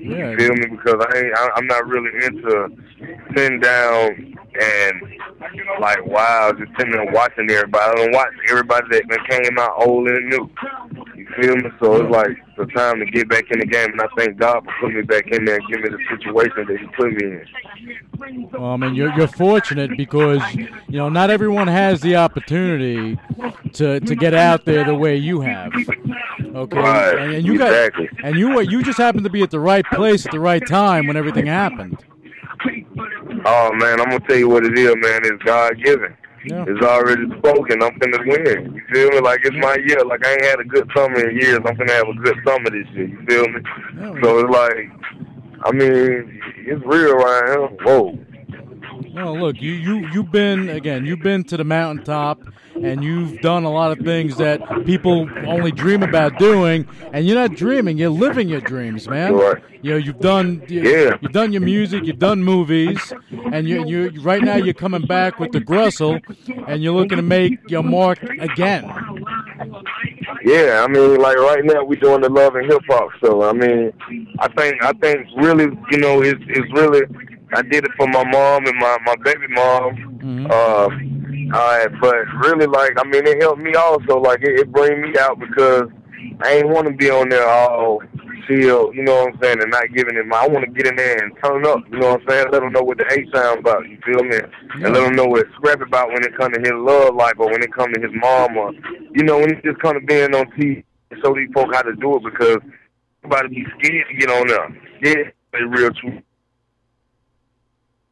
Yeah. 0.00 0.30
You 0.30 0.36
feel 0.38 0.54
me? 0.54 0.66
Because 0.76 0.96
I 1.00 1.18
ain't, 1.18 1.38
I, 1.38 1.48
I'm 1.56 1.66
not 1.66 1.86
really 1.86 2.10
into 2.24 2.68
sitting 3.34 3.60
down 3.60 4.30
and 4.60 5.02
like 5.80 6.04
wow, 6.06 6.52
just 6.58 6.70
sitting 6.76 6.92
there 6.92 7.06
watching 7.12 7.50
everybody. 7.50 7.84
I 7.84 7.94
don't 7.94 8.12
watch 8.12 8.32
everybody 8.50 8.86
that 8.90 9.02
that 9.08 9.28
came 9.28 9.58
out 9.58 9.72
old 9.86 10.08
and 10.08 10.28
new. 10.28 10.50
You 11.14 11.26
feel 11.40 11.56
me? 11.56 11.70
So 11.80 12.02
it's 12.02 12.10
like 12.10 12.36
the 12.56 12.66
time 12.66 12.98
to 13.00 13.06
get 13.06 13.28
back 13.28 13.50
in 13.50 13.58
the 13.58 13.66
game, 13.66 13.90
and 13.92 14.00
I 14.00 14.06
thank 14.16 14.36
God 14.38 14.64
for 14.64 14.72
putting 14.80 14.96
me 14.96 15.02
back 15.02 15.26
in 15.28 15.44
there 15.44 15.56
and 15.56 15.68
giving 15.68 15.92
me 15.92 15.98
the 15.98 16.16
situation 16.16 16.66
that 16.66 16.78
He 16.78 16.86
put 16.88 17.12
me 17.12 17.24
in. 17.24 18.48
Well, 18.52 18.70
I 18.72 18.76
mean, 18.76 18.94
you're 18.94 19.12
you're 19.16 19.26
fortunate 19.26 19.96
because 19.96 20.42
you 20.54 20.98
know 20.98 21.08
not 21.08 21.30
everyone 21.30 21.68
has 21.68 22.00
the 22.00 22.16
opportunity 22.16 23.18
to 23.74 24.00
to 24.00 24.14
get 24.14 24.34
out 24.34 24.64
there 24.64 24.84
the 24.84 24.94
way 24.94 25.16
you 25.16 25.40
have. 25.40 25.72
Okay, 25.74 26.76
Right, 26.76 27.18
and, 27.18 27.32
and 27.34 27.46
you 27.46 27.54
exactly. 27.54 28.08
got 28.08 28.24
and 28.24 28.36
you 28.38 28.60
you 28.60 28.82
just 28.82 28.98
happened 28.98 29.24
to 29.24 29.30
be 29.30 29.42
at 29.42 29.50
the 29.50 29.60
right 29.60 29.84
place 29.92 30.26
at 30.26 30.32
the 30.32 30.40
right 30.40 30.66
time 30.66 31.06
when 31.06 31.16
everything 31.16 31.46
happened. 31.46 31.98
Oh 33.46 33.72
man, 33.74 34.00
I'm 34.00 34.10
gonna 34.10 34.20
tell 34.20 34.36
you 34.36 34.48
what 34.48 34.64
it 34.64 34.76
is, 34.78 34.94
man. 34.96 35.20
It's 35.24 35.42
God 35.42 35.82
given. 35.82 36.14
Yeah. 36.44 36.64
It's 36.66 36.84
already 36.84 37.26
spoken. 37.38 37.82
I'm 37.82 37.92
finna 38.00 38.18
win. 38.26 38.74
You 38.74 38.82
feel 38.92 39.10
me? 39.10 39.20
Like 39.20 39.40
it's 39.44 39.56
my 39.56 39.76
year. 39.86 40.02
Like 40.04 40.24
I 40.24 40.32
ain't 40.32 40.44
had 40.44 40.60
a 40.60 40.64
good 40.64 40.90
summer 40.96 41.28
in 41.28 41.36
years. 41.36 41.58
I'm 41.66 41.76
finna 41.76 41.90
have 41.90 42.08
a 42.08 42.14
good 42.14 42.36
summer 42.46 42.70
this 42.70 42.88
year. 42.94 43.08
You 43.08 43.26
feel 43.26 43.48
me? 43.48 43.60
Yeah, 43.98 44.14
So 44.22 44.38
it's 44.38 44.50
like, 44.50 44.90
I 45.64 45.72
mean, 45.72 46.40
it's 46.56 46.82
real 46.86 47.14
right 47.16 47.44
here. 47.46 47.68
Whoa. 47.84 48.18
Well, 49.14 49.38
look, 49.38 49.60
you 49.60 49.72
you 49.72 50.08
you've 50.12 50.30
been 50.30 50.68
again. 50.68 51.04
You've 51.06 51.20
been 51.22 51.44
to 51.44 51.56
the 51.56 51.64
mountaintop, 51.64 52.40
and 52.74 53.02
you've 53.02 53.40
done 53.40 53.64
a 53.64 53.70
lot 53.70 53.92
of 53.96 54.04
things 54.04 54.36
that 54.36 54.60
people 54.84 55.28
only 55.46 55.72
dream 55.72 56.02
about 56.02 56.38
doing. 56.38 56.86
And 57.12 57.26
you're 57.26 57.36
not 57.36 57.54
dreaming; 57.56 57.98
you're 57.98 58.10
living 58.10 58.48
your 58.48 58.60
dreams, 58.60 59.08
man. 59.08 59.34
Right. 59.34 59.62
You 59.82 59.92
know, 59.92 59.96
you've 59.96 60.20
done 60.20 60.62
you, 60.68 60.82
Yeah. 60.82 61.16
you've 61.20 61.32
done 61.32 61.52
your 61.52 61.62
music, 61.62 62.04
you've 62.04 62.18
done 62.18 62.42
movies, 62.42 63.12
and 63.52 63.68
you 63.68 63.86
you 63.86 64.10
right 64.22 64.42
now 64.42 64.56
you're 64.56 64.74
coming 64.74 65.02
back 65.02 65.38
with 65.38 65.52
the 65.52 65.60
Grustle, 65.60 66.20
and 66.66 66.82
you're 66.82 66.94
looking 66.94 67.16
to 67.16 67.22
make 67.22 67.70
your 67.70 67.82
mark 67.82 68.22
again. 68.22 68.84
Yeah, 70.44 70.84
I 70.84 70.88
mean, 70.90 71.16
like 71.16 71.36
right 71.36 71.64
now 71.64 71.84
we're 71.84 71.98
doing 72.00 72.22
the 72.22 72.28
love 72.30 72.54
and 72.56 72.70
hip 72.70 72.82
hop 72.88 73.10
show. 73.22 73.42
I 73.42 73.52
mean, 73.52 73.92
I 74.38 74.48
think 74.48 74.82
I 74.82 74.92
think 74.92 75.26
really, 75.36 75.66
you 75.90 75.98
know, 75.98 76.22
it's 76.22 76.40
it's 76.48 76.72
really 76.72 77.02
I 77.52 77.62
did 77.62 77.84
it 77.84 77.90
for 77.96 78.06
my 78.08 78.24
mom 78.24 78.66
and 78.66 78.76
my 78.78 78.98
my 79.04 79.16
baby 79.24 79.46
mom. 79.48 80.18
Mhm. 80.22 80.50
Uh, 80.50 81.56
uh, 81.56 81.88
but 82.00 82.16
really, 82.46 82.66
like 82.66 82.92
I 82.98 83.04
mean, 83.08 83.26
it 83.26 83.42
helped 83.42 83.62
me 83.62 83.74
also. 83.74 84.18
Like 84.20 84.42
it, 84.42 84.60
it 84.60 84.72
bring 84.72 85.00
me 85.02 85.18
out 85.18 85.38
because 85.38 85.88
I 86.42 86.52
ain't 86.54 86.68
want 86.68 86.86
to 86.86 86.92
be 86.94 87.10
on 87.10 87.28
there 87.28 87.48
all 87.48 88.02
chill, 88.46 88.92
you 88.94 89.02
know 89.02 89.16
what 89.24 89.34
I'm 89.34 89.40
saying, 89.42 89.60
and 89.60 89.70
not 89.70 89.84
giving 89.94 90.16
it 90.16 90.26
my. 90.26 90.38
I 90.38 90.48
want 90.48 90.64
to 90.64 90.70
get 90.70 90.86
in 90.86 90.96
there 90.96 91.22
and 91.22 91.32
turn 91.44 91.66
up, 91.66 91.80
you 91.90 91.98
know 91.98 92.12
what 92.12 92.20
I'm 92.22 92.28
saying. 92.28 92.46
Let 92.52 92.60
them 92.62 92.72
know 92.72 92.82
what 92.82 92.98
the 92.98 93.04
A 93.06 93.36
sound 93.36 93.60
about. 93.60 93.88
You 93.88 93.98
feel 94.04 94.22
me? 94.24 94.38
And 94.74 94.94
let 94.94 95.00
them 95.04 95.14
know 95.14 95.26
what 95.26 95.40
it's 95.46 95.54
scrap 95.54 95.80
about 95.80 96.08
when 96.08 96.24
it 96.24 96.36
come 96.36 96.52
to 96.52 96.60
his 96.60 96.72
love 96.74 97.14
life 97.14 97.34
or 97.38 97.46
when 97.50 97.62
it 97.62 97.72
come 97.72 97.92
to 97.92 98.00
his 98.00 98.10
mom 98.14 98.56
or 98.56 98.72
you 99.12 99.24
know 99.24 99.38
when 99.38 99.50
it 99.50 99.62
just 99.64 99.78
come 99.80 99.94
to 99.94 100.00
being 100.06 100.34
on 100.34 100.46
TV. 100.52 100.82
And 101.10 101.20
show 101.22 101.34
these 101.34 101.50
folk 101.52 101.74
how 101.74 101.82
to 101.82 101.94
do 101.96 102.16
it 102.16 102.22
because 102.22 102.58
everybody 103.24 103.48
be 103.48 103.66
scared 103.78 104.06
to 104.08 104.14
get 104.14 104.30
on 104.30 104.46
there. 104.46 104.68
Yeah, 105.02 105.30
they 105.52 105.62
real 105.64 105.90
true. 105.90 106.22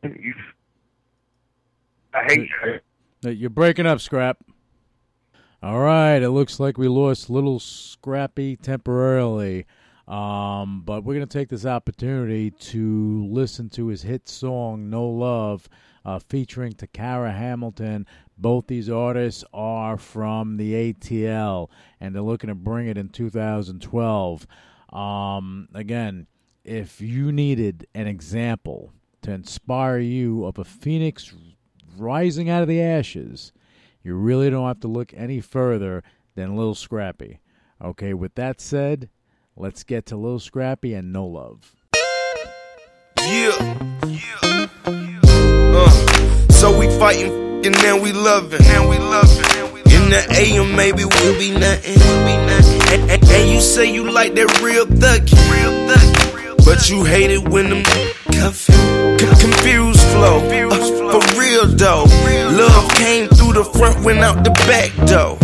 You, 0.03 0.35
I 2.15 2.25
hate 2.25 2.49
that. 2.65 2.81
Uh, 3.25 3.31
You're 3.31 3.51
breaking 3.51 3.87
up, 3.87 4.01
Scrap. 4.01 4.39
All 5.61 5.81
right, 5.81 6.23
it 6.23 6.31
looks 6.31 6.61
like 6.61 6.79
we 6.79 6.87
lost 6.87 7.29
Little 7.29 7.59
Scrappy 7.59 8.57
temporarily. 8.57 9.67
Um, 10.07 10.83
but 10.87 11.05
we're 11.05 11.15
going 11.15 11.27
to 11.27 11.39
take 11.39 11.49
this 11.49 11.67
opportunity 11.67 12.51
to 12.51 13.27
listen 13.27 13.69
to 13.71 13.89
his 13.89 14.03
hit 14.03 14.29
song, 14.29 14.89
No 14.89 15.07
Love, 15.07 15.69
uh, 16.05 16.19
featuring 16.19 16.73
Takara 16.73 17.37
Hamilton. 17.37 18.07
Both 18.39 18.69
these 18.69 18.89
artists 18.89 19.45
are 19.53 19.99
from 19.99 20.57
the 20.57 20.93
ATL, 20.95 21.69
and 22.01 22.15
they're 22.15 22.23
looking 22.23 22.49
to 22.49 22.55
bring 22.55 22.87
it 22.87 22.97
in 22.97 23.09
2012. 23.09 24.47
Um, 24.91 25.69
again, 25.75 26.27
if 26.65 27.01
you 27.01 27.33
needed 27.33 27.87
an 27.95 28.07
example 28.07 28.93
to 29.29 29.35
inspire 29.35 29.99
you 29.99 30.47
of 30.47 30.59
a 30.59 30.65
phoenix 30.65 31.35
rising 31.99 32.49
out 32.49 32.63
of 32.63 32.69
the 32.69 32.81
ashes, 32.81 33.53
you 34.03 34.15
really 34.15 34.49
don't 34.49 34.67
have 34.67 34.81
to 34.81 34.89
look 34.89 35.13
any 35.15 35.39
further 35.39 36.03
than 36.35 36.57
Little 36.57 36.75
Scrappy. 36.75 37.39
Okay, 37.83 38.15
with 38.15 38.35
that 38.37 38.59
said, 38.59 39.11
let's 39.55 39.85
get 39.85 40.07
to 40.07 40.17
Little 40.17 40.39
Scrappy 40.39 40.95
and 40.95 41.13
No 41.13 41.27
Love. 41.27 41.77
Yeah. 43.19 43.99
Yeah. 44.07 44.67
Uh, 44.87 45.91
so 46.49 46.79
we 46.79 46.89
fighting 46.99 47.67
and 47.67 47.75
then 47.75 48.01
we 48.01 48.13
loving. 48.13 48.65
And 48.65 48.89
we 48.89 48.97
loving. 48.97 49.45
In 49.93 50.09
the 50.09 50.27
AM, 50.31 50.75
maybe 50.75 51.05
we'll 51.05 51.39
be 51.39 51.51
nothing. 51.51 51.99
We'll 51.99 52.25
be 52.25 52.47
nothing. 52.47 52.99
And, 52.99 53.11
and, 53.11 53.23
and 53.23 53.51
you 53.51 53.61
say 53.61 53.93
you 53.93 54.11
like 54.11 54.35
that 54.37 54.63
real 54.63 54.87
thuggy. 54.87 55.37
Real 55.53 55.71
thuggy. 55.87 56.65
But 56.65 56.89
you 56.89 57.05
hate 57.05 57.31
it 57.31 57.47
when 57.47 57.69
them 57.69 57.83
confused, 58.39 60.01
flow. 60.13 60.39
Uh, 60.39 61.11
for 61.11 61.39
real 61.39 61.67
though. 61.67 62.05
Love 62.53 62.89
came 62.95 63.29
through 63.29 63.55
the 63.55 63.65
front, 63.65 64.05
went 64.05 64.21
out 64.21 64.45
the 64.45 64.51
back 64.67 64.91
though. 65.07 65.39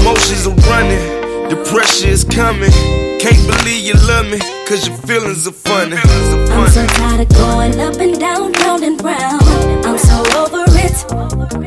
Emotions 0.00 0.46
are 0.46 0.54
running. 0.70 1.02
The 1.48 1.56
pressure 1.70 2.08
is 2.08 2.24
coming. 2.24 2.72
Can't 3.18 3.42
believe 3.48 3.84
you 3.84 3.94
love 4.06 4.26
me, 4.30 4.38
cause 4.68 4.86
your 4.86 4.96
feelings 4.98 5.46
are 5.46 5.52
funny. 5.52 5.96
I'm 5.96 6.68
so 6.68 6.86
tired 6.86 7.20
of 7.20 7.28
going 7.30 7.80
up 7.80 7.96
and 7.96 8.18
down, 8.20 8.52
round 8.52 8.84
and 8.84 9.02
round. 9.02 9.42
I'm 9.86 9.98
so 9.98 10.16
over 10.36 10.64
it. 10.68 10.96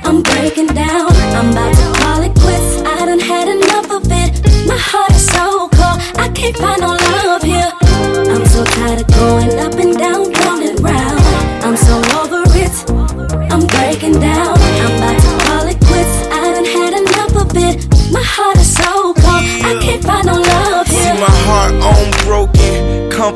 I'm 0.06 0.22
breaking 0.22 0.68
down. 0.68 1.12
I'm 1.38 1.52
about 1.52 1.74
to 1.74 1.81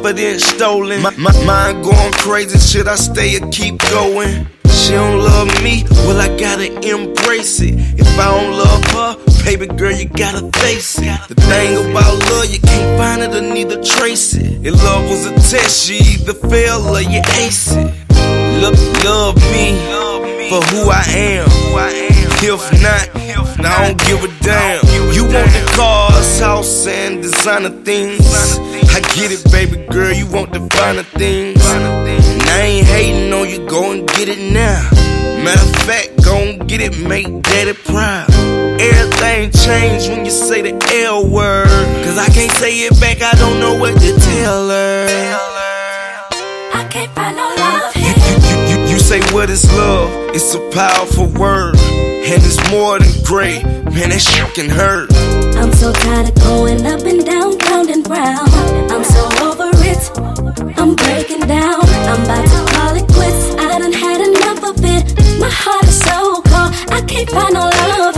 confidence 0.06 0.44
stolen. 0.44 1.02
My, 1.02 1.16
my 1.18 1.46
mind 1.46 1.84
going 1.84 2.12
crazy. 2.14 2.60
Should 2.60 2.88
I 2.88 2.96
stay 2.96 3.38
or 3.38 3.50
keep 3.50 3.80
going? 3.90 4.48
She 4.70 4.92
don't 4.92 5.20
love 5.20 5.48
me, 5.64 5.84
well 6.06 6.20
I 6.20 6.28
gotta 6.38 6.68
embrace 6.88 7.60
it. 7.62 7.74
If 8.00 8.08
I 8.20 8.30
don't 8.30 8.52
love 8.52 8.86
her, 8.92 9.44
baby 9.44 9.66
girl, 9.66 9.92
you 9.92 10.08
gotta 10.08 10.48
face 10.60 11.00
it. 11.00 11.20
The 11.28 11.36
thing 11.36 11.90
about 11.90 12.14
love, 12.30 12.46
you 12.46 12.60
can't 12.60 13.00
find 13.00 13.22
it 13.24 13.36
or 13.36 13.42
neither 13.42 13.82
trace 13.84 14.36
it. 14.36 14.66
If 14.66 14.76
love 14.84 15.10
was 15.10 15.26
a 15.26 15.34
test, 15.36 15.90
you 15.90 15.98
either 15.98 16.34
fail 16.34 16.82
or 16.82 17.02
you 17.02 17.22
ace 17.40 17.72
it. 17.72 17.88
Look, 18.62 18.76
love 19.04 19.38
me 19.54 20.50
for 20.50 20.62
who 20.62 20.92
I 20.92 21.04
am. 21.08 22.15
If 22.48 22.62
not, 22.80 23.10
I 23.66 23.88
don't 23.88 24.00
give 24.06 24.24
a 24.24 24.28
damn. 24.44 24.86
You 25.12 25.24
want 25.24 25.50
the 25.50 25.74
cars, 25.76 26.40
house, 26.40 26.86
and 26.86 27.24
designer 27.24 27.72
things. 27.72 28.22
I 28.94 29.02
get 29.16 29.32
it, 29.32 29.44
baby 29.52 29.84
girl. 29.88 30.14
You 30.14 30.28
want 30.28 30.54
the 30.54 30.60
finer 30.78 31.02
things. 31.02 31.60
And 31.66 32.44
I 32.44 32.62
ain't 32.62 32.86
hating 32.86 33.34
on 33.34 33.50
you. 33.50 33.68
Go 33.68 33.92
and 33.92 34.08
get 34.10 34.30
it 34.30 34.54
now. 34.54 34.88
Matter 35.44 35.60
of 35.60 35.76
fact, 35.88 36.24
go 36.24 36.38
and 36.38 36.70
get 36.70 36.82
it. 36.82 37.00
Make 37.00 37.26
daddy 37.42 37.74
proud. 37.74 38.30
Everything 38.80 39.50
changed 39.52 40.10
when 40.12 40.24
you 40.24 40.32
say 40.32 40.62
the 40.62 40.74
L 41.04 41.28
word. 41.28 41.68
Cause 42.06 42.20
I 42.20 42.30
can't 42.30 42.52
say 42.52 42.78
it 42.78 43.00
back. 43.02 43.24
I 43.24 43.34
don't 43.40 43.60
know 43.60 43.80
what 43.80 44.00
to 44.00 44.20
tell 44.20 44.70
her. 44.70 45.08
I 46.74 46.88
can't 46.92 47.12
find 47.16 47.40
say 49.06 49.22
what 49.36 49.52
is 49.52 49.64
love? 49.78 50.10
It's 50.34 50.56
a 50.56 50.60
powerful 50.72 51.28
word, 51.28 51.78
and 51.78 52.42
it's 52.42 52.58
more 52.72 52.98
than 52.98 53.14
great. 53.24 53.64
Man, 53.94 54.10
that 54.10 54.20
shit 54.20 54.50
can 54.56 54.68
hurt. 54.68 55.14
I'm 55.62 55.72
so 55.74 55.94
tired 55.94 56.30
of 56.30 56.36
going 56.42 56.84
up 56.88 57.02
and 57.06 57.24
down, 57.24 57.56
round 57.70 57.90
and 57.92 58.02
round. 58.10 58.50
I'm 58.92 59.04
so 59.04 59.22
over 59.46 59.70
it. 59.86 60.02
I'm 60.80 60.96
breaking 60.96 61.46
down. 61.46 61.86
I'm 62.10 62.24
about 62.26 62.46
to 62.50 62.60
call 62.74 62.96
it 62.98 63.06
quits. 63.14 63.54
I 63.62 63.78
done 63.78 63.94
had 63.94 64.22
enough 64.26 64.62
of 64.74 64.78
it. 64.84 65.04
My 65.40 65.54
heart 65.54 65.86
is 65.86 66.02
so 66.02 66.42
cold. 66.50 66.74
I 66.90 67.02
can't 67.06 67.30
find 67.30 67.54
no 67.54 67.70
love 67.70 68.15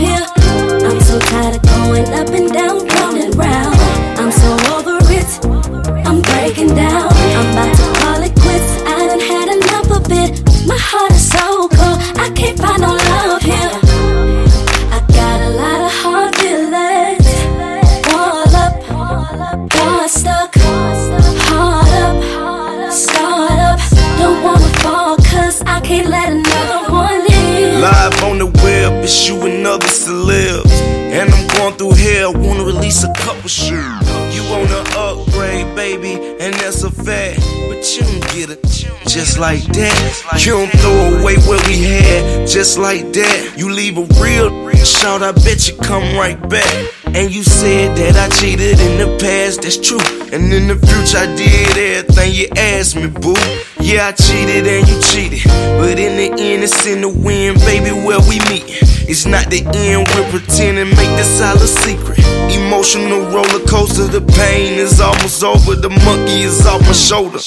can't 25.87 26.09
let 26.09 26.29
another 26.33 26.91
one 26.91 27.21
in. 27.31 27.79
Live 27.79 28.23
on 28.23 28.39
the 28.39 28.45
web, 28.45 29.03
it's 29.05 29.25
you 29.25 29.35
and 29.47 29.65
celebs. 29.83 30.81
And 31.15 31.33
I'm 31.33 31.47
going 31.55 31.75
through 31.77 31.93
hell, 31.93 32.33
wanna 32.33 32.65
release 32.65 33.05
a 33.05 33.13
couple 33.13 33.47
shoes. 33.47 34.03
You 34.35 34.43
wanna 34.51 34.83
upgrade, 34.97 35.73
baby, 35.75 36.15
and 36.41 36.53
that's 36.55 36.83
a 36.83 36.91
fact. 36.91 37.39
But 37.69 37.79
you 37.95 38.01
don't 38.01 38.27
get 38.35 38.49
it 38.49 38.61
just 39.07 39.39
like 39.39 39.63
that. 39.79 40.43
You 40.45 40.51
don't 40.51 40.71
throw 40.81 41.19
away 41.19 41.37
what 41.47 41.65
we 41.67 41.81
had 41.83 42.45
just 42.45 42.77
like 42.77 43.13
that. 43.13 43.53
You 43.55 43.71
leave 43.71 43.97
a 43.97 44.05
real 44.21 44.75
shout, 44.83 45.23
I 45.23 45.31
bet 45.31 45.69
you 45.69 45.77
come 45.77 46.17
right 46.17 46.37
back. 46.49 47.06
And 47.17 47.33
you 47.33 47.41
said 47.41 47.97
that 47.97 48.13
I 48.13 48.29
cheated 48.37 48.79
in 48.79 49.01
the 49.01 49.17
past, 49.17 49.63
that's 49.63 49.75
true. 49.75 49.97
And 50.29 50.53
in 50.53 50.67
the 50.69 50.77
future, 50.77 51.17
I 51.17 51.25
did 51.33 51.73
everything 51.73 52.29
you 52.29 52.45
asked 52.53 52.95
me, 52.95 53.09
boo. 53.09 53.33
Yeah, 53.81 54.09
I 54.09 54.11
cheated 54.13 54.69
and 54.69 54.85
you 54.85 55.01
cheated. 55.01 55.41
But 55.81 55.97
in 55.97 56.13
the 56.13 56.29
end, 56.37 56.61
it's 56.61 56.85
in 56.85 57.01
the 57.01 57.09
wind, 57.09 57.57
baby, 57.65 57.89
where 57.89 58.21
we 58.29 58.37
meet. 58.53 58.69
It's 59.09 59.25
not 59.25 59.49
the 59.49 59.65
end, 59.65 60.05
we're 60.13 60.29
pretending, 60.29 60.93
make 60.93 61.09
this 61.17 61.41
all 61.41 61.57
a 61.57 61.65
secret. 61.65 62.21
Emotional 62.53 63.25
roller 63.33 63.65
coaster, 63.65 64.05
the 64.05 64.21
pain 64.21 64.77
is 64.77 65.01
almost 65.01 65.41
over, 65.41 65.73
the 65.73 65.89
monkey 66.05 66.45
is 66.45 66.67
off 66.67 66.85
my 66.85 66.93
shoulder. 66.93 67.41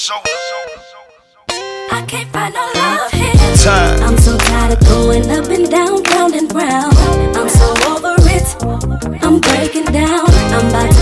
I 1.95 2.03
can't 2.11 2.27
find 2.35 2.53
no 2.53 2.71
love 2.75 3.11
here. 3.15 3.55
Tired. 3.63 4.01
I'm 4.03 4.17
so 4.17 4.35
tired 4.35 4.75
of 4.75 4.83
going 4.91 5.31
up 5.31 5.47
and 5.47 5.71
down, 5.71 6.03
round 6.11 6.35
and 6.35 6.51
round. 6.51 6.91
I'm 7.39 7.47
so 7.47 7.71
over 7.87 8.19
it. 8.27 9.10
I'm 9.31 9.39
breaking 9.39 9.85
down. 9.85 10.25
I'm 10.27 10.67
about 10.67 10.91
to 10.91 11.00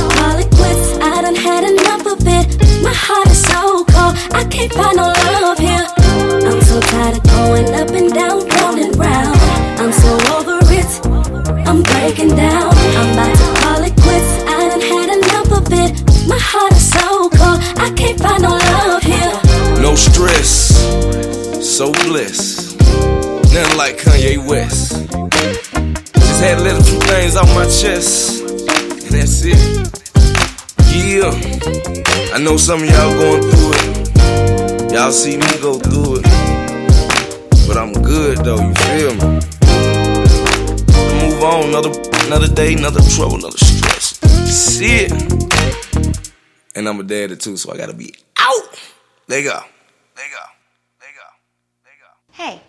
chest, 27.89 28.41
and 28.41 29.12
that's 29.13 29.43
it. 29.46 29.58
Yeah, 30.93 31.31
I 32.36 32.39
know 32.39 32.58
some 32.58 32.84
of 32.84 32.89
y'all 32.89 33.13
going 33.13 33.41
through 33.41 33.72
it. 33.74 34.91
Y'all 34.91 35.12
see 35.12 35.38
me 35.38 35.51
go 35.62 35.79
through 35.79 36.19
it, 36.19 36.25
but 37.67 37.77
I'm 37.77 37.93
good 37.93 38.39
though. 38.39 38.62
You 38.62 38.74
feel 38.86 39.13
me? 39.15 39.39
Move 41.17 41.43
on, 41.43 41.69
another 41.69 41.91
another 42.27 42.48
day, 42.53 42.74
another 42.74 43.01
trouble, 43.15 43.36
another 43.36 43.58
stress. 43.58 44.19
See 44.46 45.08
it. 45.08 45.13
And 46.75 46.88
I'm 46.88 47.00
a 47.00 47.03
daddy 47.03 47.36
too, 47.36 47.58
so 47.58 47.74
I 47.74 47.77
gotta 47.77 47.93
be 47.93 48.13
out. 48.38 48.79
There 49.27 49.43
go. 49.43 49.60
There 50.15 50.25
you 50.25 50.31
go. 50.31 50.46
There 51.00 51.10
you 51.10 51.15
go. 51.15 51.27
There 51.84 51.93
you 51.93 52.01
go. 52.01 52.12
Hey, 52.31 52.62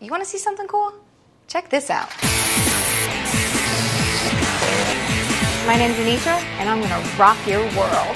you 0.00 0.10
want 0.10 0.22
to 0.22 0.28
see 0.28 0.38
something 0.38 0.66
cool? 0.66 0.92
Check 1.46 1.70
this 1.70 1.90
out. 1.90 2.10
My 5.66 5.74
name's 5.74 5.98
Anitra, 5.98 6.38
and 6.62 6.70
I'm 6.70 6.78
gonna 6.80 7.02
rock 7.18 7.34
your 7.42 7.58
world. 7.74 8.14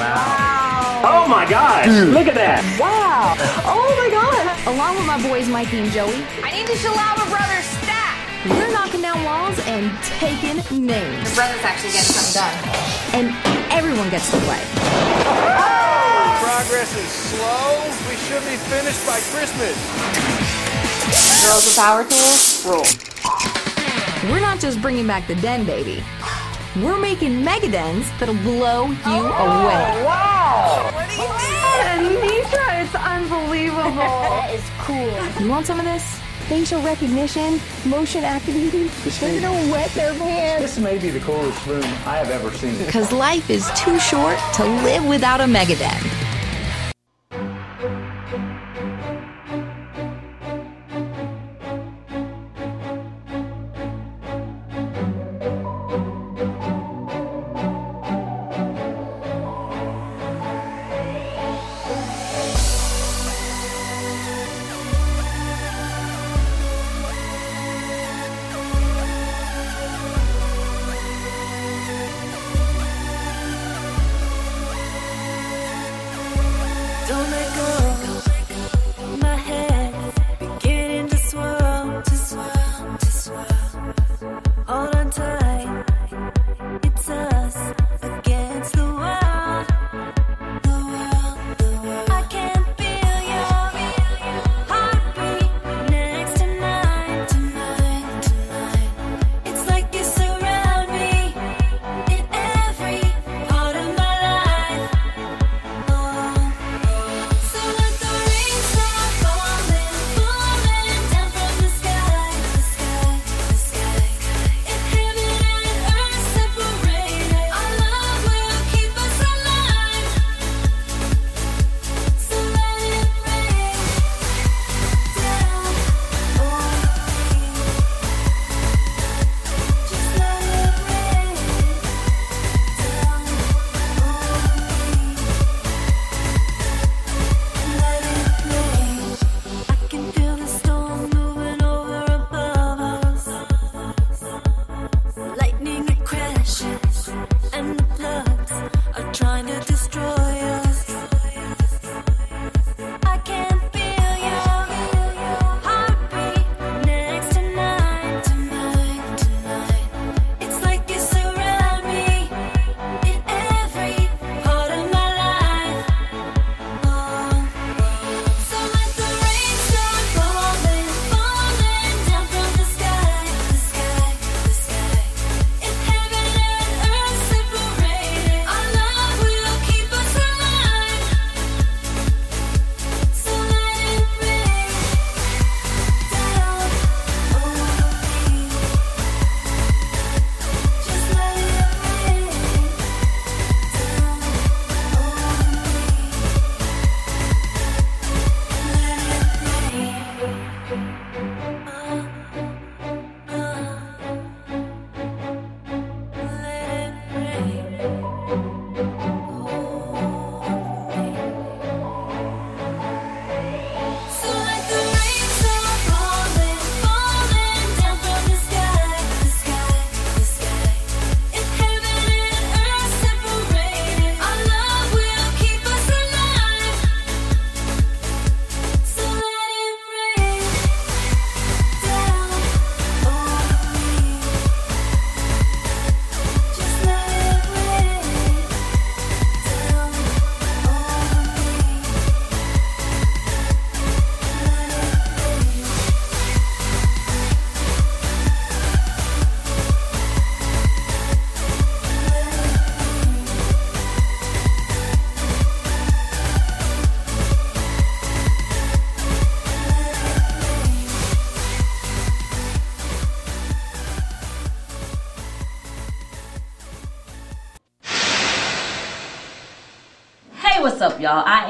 Wow. 0.00 1.04
Oh 1.04 1.28
my 1.28 1.44
God! 1.44 1.84
Look 2.08 2.24
at 2.24 2.32
that! 2.40 2.64
Wow! 2.80 3.36
Oh 3.68 3.84
my 4.00 4.08
god! 4.08 4.48
Along 4.64 4.96
with 4.96 5.04
my 5.04 5.20
boys 5.20 5.44
Mikey 5.44 5.84
and 5.84 5.92
Joey, 5.92 6.24
I 6.40 6.56
need 6.56 6.64
the 6.64 6.80
Shalama 6.80 7.28
Brothers 7.28 7.68
stack. 7.84 8.16
We're 8.48 8.72
knocking 8.72 9.04
down 9.04 9.20
walls 9.28 9.60
and 9.68 9.92
taking 10.16 10.64
names. 10.80 11.20
Your 11.28 11.36
brother's 11.36 11.60
actually 11.60 11.92
getting 11.92 12.16
something 12.16 12.40
done. 12.40 12.56
And 13.12 13.36
everyone 13.68 14.08
gets 14.08 14.32
to 14.32 14.40
play. 14.48 14.64
Progress 16.40 16.96
is 16.96 17.12
slow. 17.12 17.76
We 18.08 18.16
should 18.24 18.40
be 18.48 18.56
finished 18.72 19.04
by 19.04 19.20
Christmas. 19.28 19.76
Girls 21.44 21.60
with 21.60 21.76
power 21.76 22.08
tools, 22.08 22.64
rule. 22.64 22.88
We're 24.32 24.40
not 24.40 24.60
just 24.60 24.80
bringing 24.80 25.06
back 25.06 25.28
the 25.28 25.36
den, 25.36 25.68
baby. 25.68 26.00
We're 26.76 27.00
making 27.00 27.44
mega 27.44 27.68
dens 27.68 28.08
that'll 28.20 28.36
blow 28.36 28.86
you 28.86 28.94
away. 28.94 29.32
Oh, 29.34 30.04
wow! 30.06 30.90
Anisha, 31.82 32.84
it's 32.84 32.94
unbelievable. 32.94 33.90
that 33.96 34.54
is 34.54 34.64
cool. 34.78 35.42
You 35.42 35.50
want 35.50 35.66
some 35.66 35.80
of 35.80 35.84
this? 35.84 36.20
Facial 36.48 36.80
recognition, 36.82 37.60
motion 37.84 38.22
activating. 38.22 38.88
They're 39.18 39.40
gonna 39.40 39.72
wet 39.72 39.90
their 39.90 40.14
pants. 40.14 40.62
This 40.62 40.78
may 40.78 40.98
be 40.98 41.10
the 41.10 41.18
coolest 41.20 41.66
room 41.66 41.82
I 42.06 42.18
have 42.18 42.30
ever 42.30 42.52
seen. 42.52 42.78
Because 42.78 43.10
life 43.10 43.50
is 43.50 43.68
too 43.74 43.98
short 43.98 44.38
to 44.54 44.64
live 44.64 45.04
without 45.04 45.40
a 45.40 45.48
mega 45.48 45.74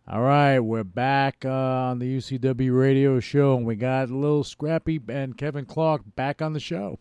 All 0.08 0.22
right, 0.22 0.60
we're 0.60 0.84
back 0.84 1.44
uh, 1.46 1.50
on 1.50 1.98
the 1.98 2.18
UCW 2.18 2.80
radio 2.80 3.20
show, 3.20 3.58
and 3.58 3.66
we 3.66 3.76
got 3.76 4.12
Lil 4.12 4.44
Scrappy 4.44 5.02
and 5.08 5.36
Kevin 5.36 5.66
Clark 5.66 6.04
back 6.16 6.44
on 6.44 6.54
the 6.54 6.60
show. 6.60 7.00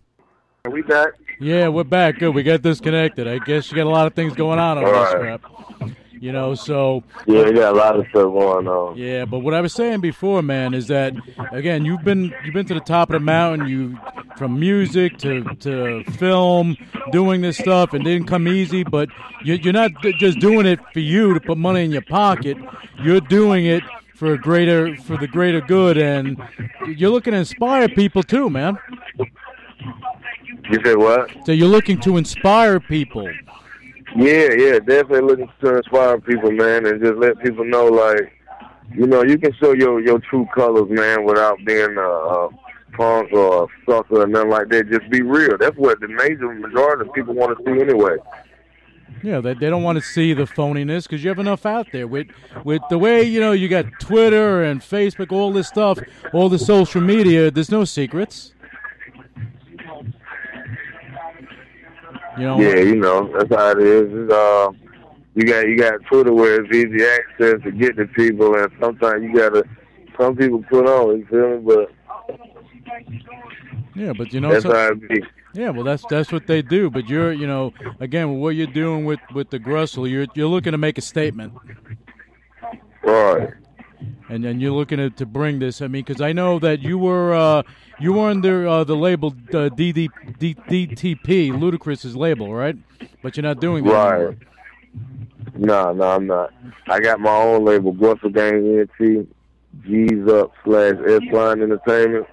Are 0.65 0.71
we 0.71 0.81
back? 0.81 1.11
Yeah, 1.39 1.69
we're 1.69 1.85
back. 1.85 2.19
Good. 2.19 2.35
We 2.35 2.43
got 2.43 2.63
disconnected. 2.63 3.29
I 3.29 3.41
guess 3.41 3.71
you 3.71 3.77
got 3.77 3.87
a 3.87 3.91
lot 3.91 4.07
of 4.07 4.15
things 4.15 4.33
going 4.35 4.59
on 4.59 4.79
over 4.79 4.87
All 4.87 5.05
there, 5.05 5.21
right. 5.21 5.41
Scrap. 5.43 5.91
You 6.25 6.33
know, 6.33 6.55
so 6.55 7.05
Yeah, 7.27 7.45
we 7.45 7.53
got 7.53 7.75
a 7.75 7.77
lot 7.77 8.01
of 8.01 8.07
stuff 8.09 8.33
going 8.33 8.67
on. 8.67 8.97
yeah. 8.97 9.27
But 9.27 9.41
what 9.41 9.53
I 9.53 9.61
was 9.61 9.75
saying 9.75 10.01
before, 10.01 10.41
man, 10.41 10.73
is 10.73 10.87
that 10.87 11.13
again, 11.53 11.85
you've 11.85 12.03
been 12.03 12.33
you've 12.43 12.55
been 12.55 12.65
to 12.65 12.73
the 12.73 12.81
top 12.81 13.11
of 13.11 13.13
the 13.13 13.21
mountain. 13.21 13.69
You 13.69 13.99
from 14.39 14.59
music 14.59 15.19
to 15.19 15.45
to 15.57 16.03
film, 16.13 16.79
doing 17.13 17.43
this 17.43 17.59
stuff, 17.59 17.93
and 17.93 18.07
it 18.07 18.11
didn't 18.11 18.27
come 18.27 18.49
easy. 18.49 18.85
But 18.85 19.11
you, 19.45 19.57
you're 19.57 19.75
not 19.75 19.91
just 20.19 20.39
doing 20.39 20.65
it 20.65 20.81
for 20.95 21.01
you 21.01 21.35
to 21.35 21.41
put 21.41 21.59
money 21.59 21.85
in 21.85 21.91
your 21.91 22.07
pocket. 22.09 22.57
You're 23.03 23.21
doing 23.21 23.67
it 23.67 23.83
for 24.15 24.33
a 24.33 24.39
greater 24.39 24.97
for 24.97 25.19
the 25.19 25.27
greater 25.27 25.61
good, 25.61 25.99
and 25.99 26.43
you're 26.87 27.11
looking 27.11 27.33
to 27.33 27.39
inspire 27.39 27.87
people 27.87 28.23
too, 28.23 28.49
man. 28.49 28.79
You 30.71 30.81
said 30.83 30.97
what? 30.97 31.31
So 31.45 31.53
you're 31.53 31.69
looking 31.69 32.01
to 32.01 32.17
inspire 32.17 32.81
people. 32.81 33.29
Yeah, 34.17 34.53
yeah, 34.57 34.79
definitely 34.79 35.23
looking 35.23 35.51
to 35.63 35.77
inspire 35.77 36.21
people, 36.21 36.53
man, 36.53 36.87
and 36.87 37.03
just 37.03 37.17
let 37.17 37.39
people 37.41 37.65
know, 37.65 37.87
like, 37.87 38.33
you 38.95 39.07
know, 39.07 39.25
you 39.25 39.39
can 39.39 39.53
show 39.55 39.73
your 39.73 40.01
your 40.01 40.21
true 40.21 40.47
colors, 40.55 40.89
man, 40.89 41.25
without 41.25 41.59
being 41.65 41.97
a, 41.99 42.49
punk 42.97 43.33
or 43.33 43.65
a 43.65 43.67
sucker 43.85 44.23
or 44.23 44.27
nothing 44.27 44.51
like 44.51 44.69
that. 44.69 44.89
Just 44.89 45.11
be 45.11 45.23
real. 45.23 45.59
That's 45.59 45.77
what 45.77 46.01
the 46.01 46.09
major 46.09 46.53
majority 46.55 47.09
of 47.09 47.15
people 47.15 47.35
want 47.35 47.59
to 47.59 47.65
see 47.65 47.81
anyway. 47.81 48.17
Yeah, 49.23 49.41
they, 49.41 49.55
they 49.55 49.71
don't 49.71 49.83
want 49.83 49.99
to 49.99 50.05
see 50.05 50.33
the 50.33 50.45
phoniness 50.45 51.05
because 51.05 51.25
you 51.25 51.29
have 51.31 51.39
enough 51.39 51.67
out 51.67 51.89
there. 51.93 52.07
With 52.07 52.29
with 52.63 52.83
the 52.91 52.99
way 52.99 53.23
you 53.23 53.41
know 53.41 53.53
you 53.53 53.69
got 53.69 53.87
Twitter 53.99 54.63
and 54.63 54.81
Facebook, 54.81 55.33
all 55.33 55.53
this 55.53 55.69
stuff, 55.69 55.99
all 56.33 56.49
the 56.49 56.59
social 56.59 57.01
media. 57.01 57.51
There's 57.51 57.71
no 57.71 57.85
secrets. 57.85 58.54
You 62.39 62.45
know. 62.47 62.61
Yeah, 62.61 62.77
you 62.77 62.97
know, 62.97 63.31
that's 63.37 63.55
how 63.55 63.71
it 63.73 63.79
is. 63.81 64.09
It's, 64.13 64.33
uh, 64.33 64.71
you 65.35 65.45
got 65.45 65.69
you 65.69 65.77
got 65.79 65.95
Twitter 66.11 66.33
where 66.33 66.63
it's 66.65 66.75
easy 66.77 67.05
access 67.05 67.63
to 67.65 67.71
get 67.73 67.97
to 67.97 68.07
people, 68.07 68.55
and 68.57 68.71
sometimes 68.81 69.23
you 69.23 69.35
gotta. 69.37 69.65
Some 70.19 70.37
people 70.37 70.63
put 70.71 70.87
on, 70.87 71.19
you 71.19 71.27
feel 71.27 71.59
me? 71.59 71.75
But 71.75 71.91
Yeah, 73.97 74.13
but 74.17 74.33
you 74.33 74.41
know. 74.41 74.51
that's 74.53 74.63
so- 74.65 74.73
how 74.73 74.89
it 74.93 75.09
be. 75.09 75.23
yeah, 75.55 75.71
well, 75.71 75.83
that's 75.85 76.05
that's 76.09 76.31
what 76.33 76.47
they 76.47 76.63
do. 76.63 76.89
But 76.91 77.09
you're, 77.09 77.33
you 77.33 77.47
know, 77.47 77.73
again, 78.01 78.39
what 78.39 78.51
you're 78.51 78.67
doing 78.69 79.05
with 79.05 79.21
with 79.35 79.51
the 79.51 79.59
Grustle, 79.59 80.07
you're 80.09 80.27
you're 80.35 80.49
looking 80.49 80.73
to 80.73 80.79
make 80.79 80.99
a 80.99 81.01
statement. 81.01 81.53
Right. 83.03 83.51
And 84.29 84.45
then 84.45 84.61
you're 84.61 84.73
looking 84.73 84.99
to, 84.99 85.11
to 85.11 85.27
bring 85.27 85.59
this. 85.59 85.83
I 85.83 85.89
mean, 85.89 86.05
because 86.05 86.21
I 86.21 86.33
know 86.33 86.59
that 86.59 86.81
you 86.81 86.99
were 86.99 87.35
uh, 87.35 87.63
you 88.01 88.15
were 88.15 88.29
under 88.29 88.67
uh, 88.67 88.85
the 88.85 88.97
label 88.97 89.29
uh, 89.29 89.69
DD, 89.69 90.09
D, 90.39 90.55
DTP, 90.55 91.51
Ludacris's 91.53 92.17
label, 92.17 92.55
right? 92.55 92.77
But 93.23 93.37
you're 93.37 93.43
not 93.43 93.61
doing 93.61 93.85
that 93.85 93.91
anymore. 93.91 94.29
Right. 94.29 94.39
No, 95.57 95.93
no, 95.93 96.05
I'm 96.05 96.27
not. 96.27 96.53
I 96.89 97.01
got 97.01 97.21
my 97.21 97.35
own 97.35 97.65
label, 97.65 97.93
Grustle 97.93 98.31
Gang 98.31 98.89
ENT, 99.01 99.29
G's 99.85 100.29
Up 100.29 100.53
slash 100.65 100.95
S 101.07 101.21
Line 101.33 101.63
Entertainment. 101.63 102.27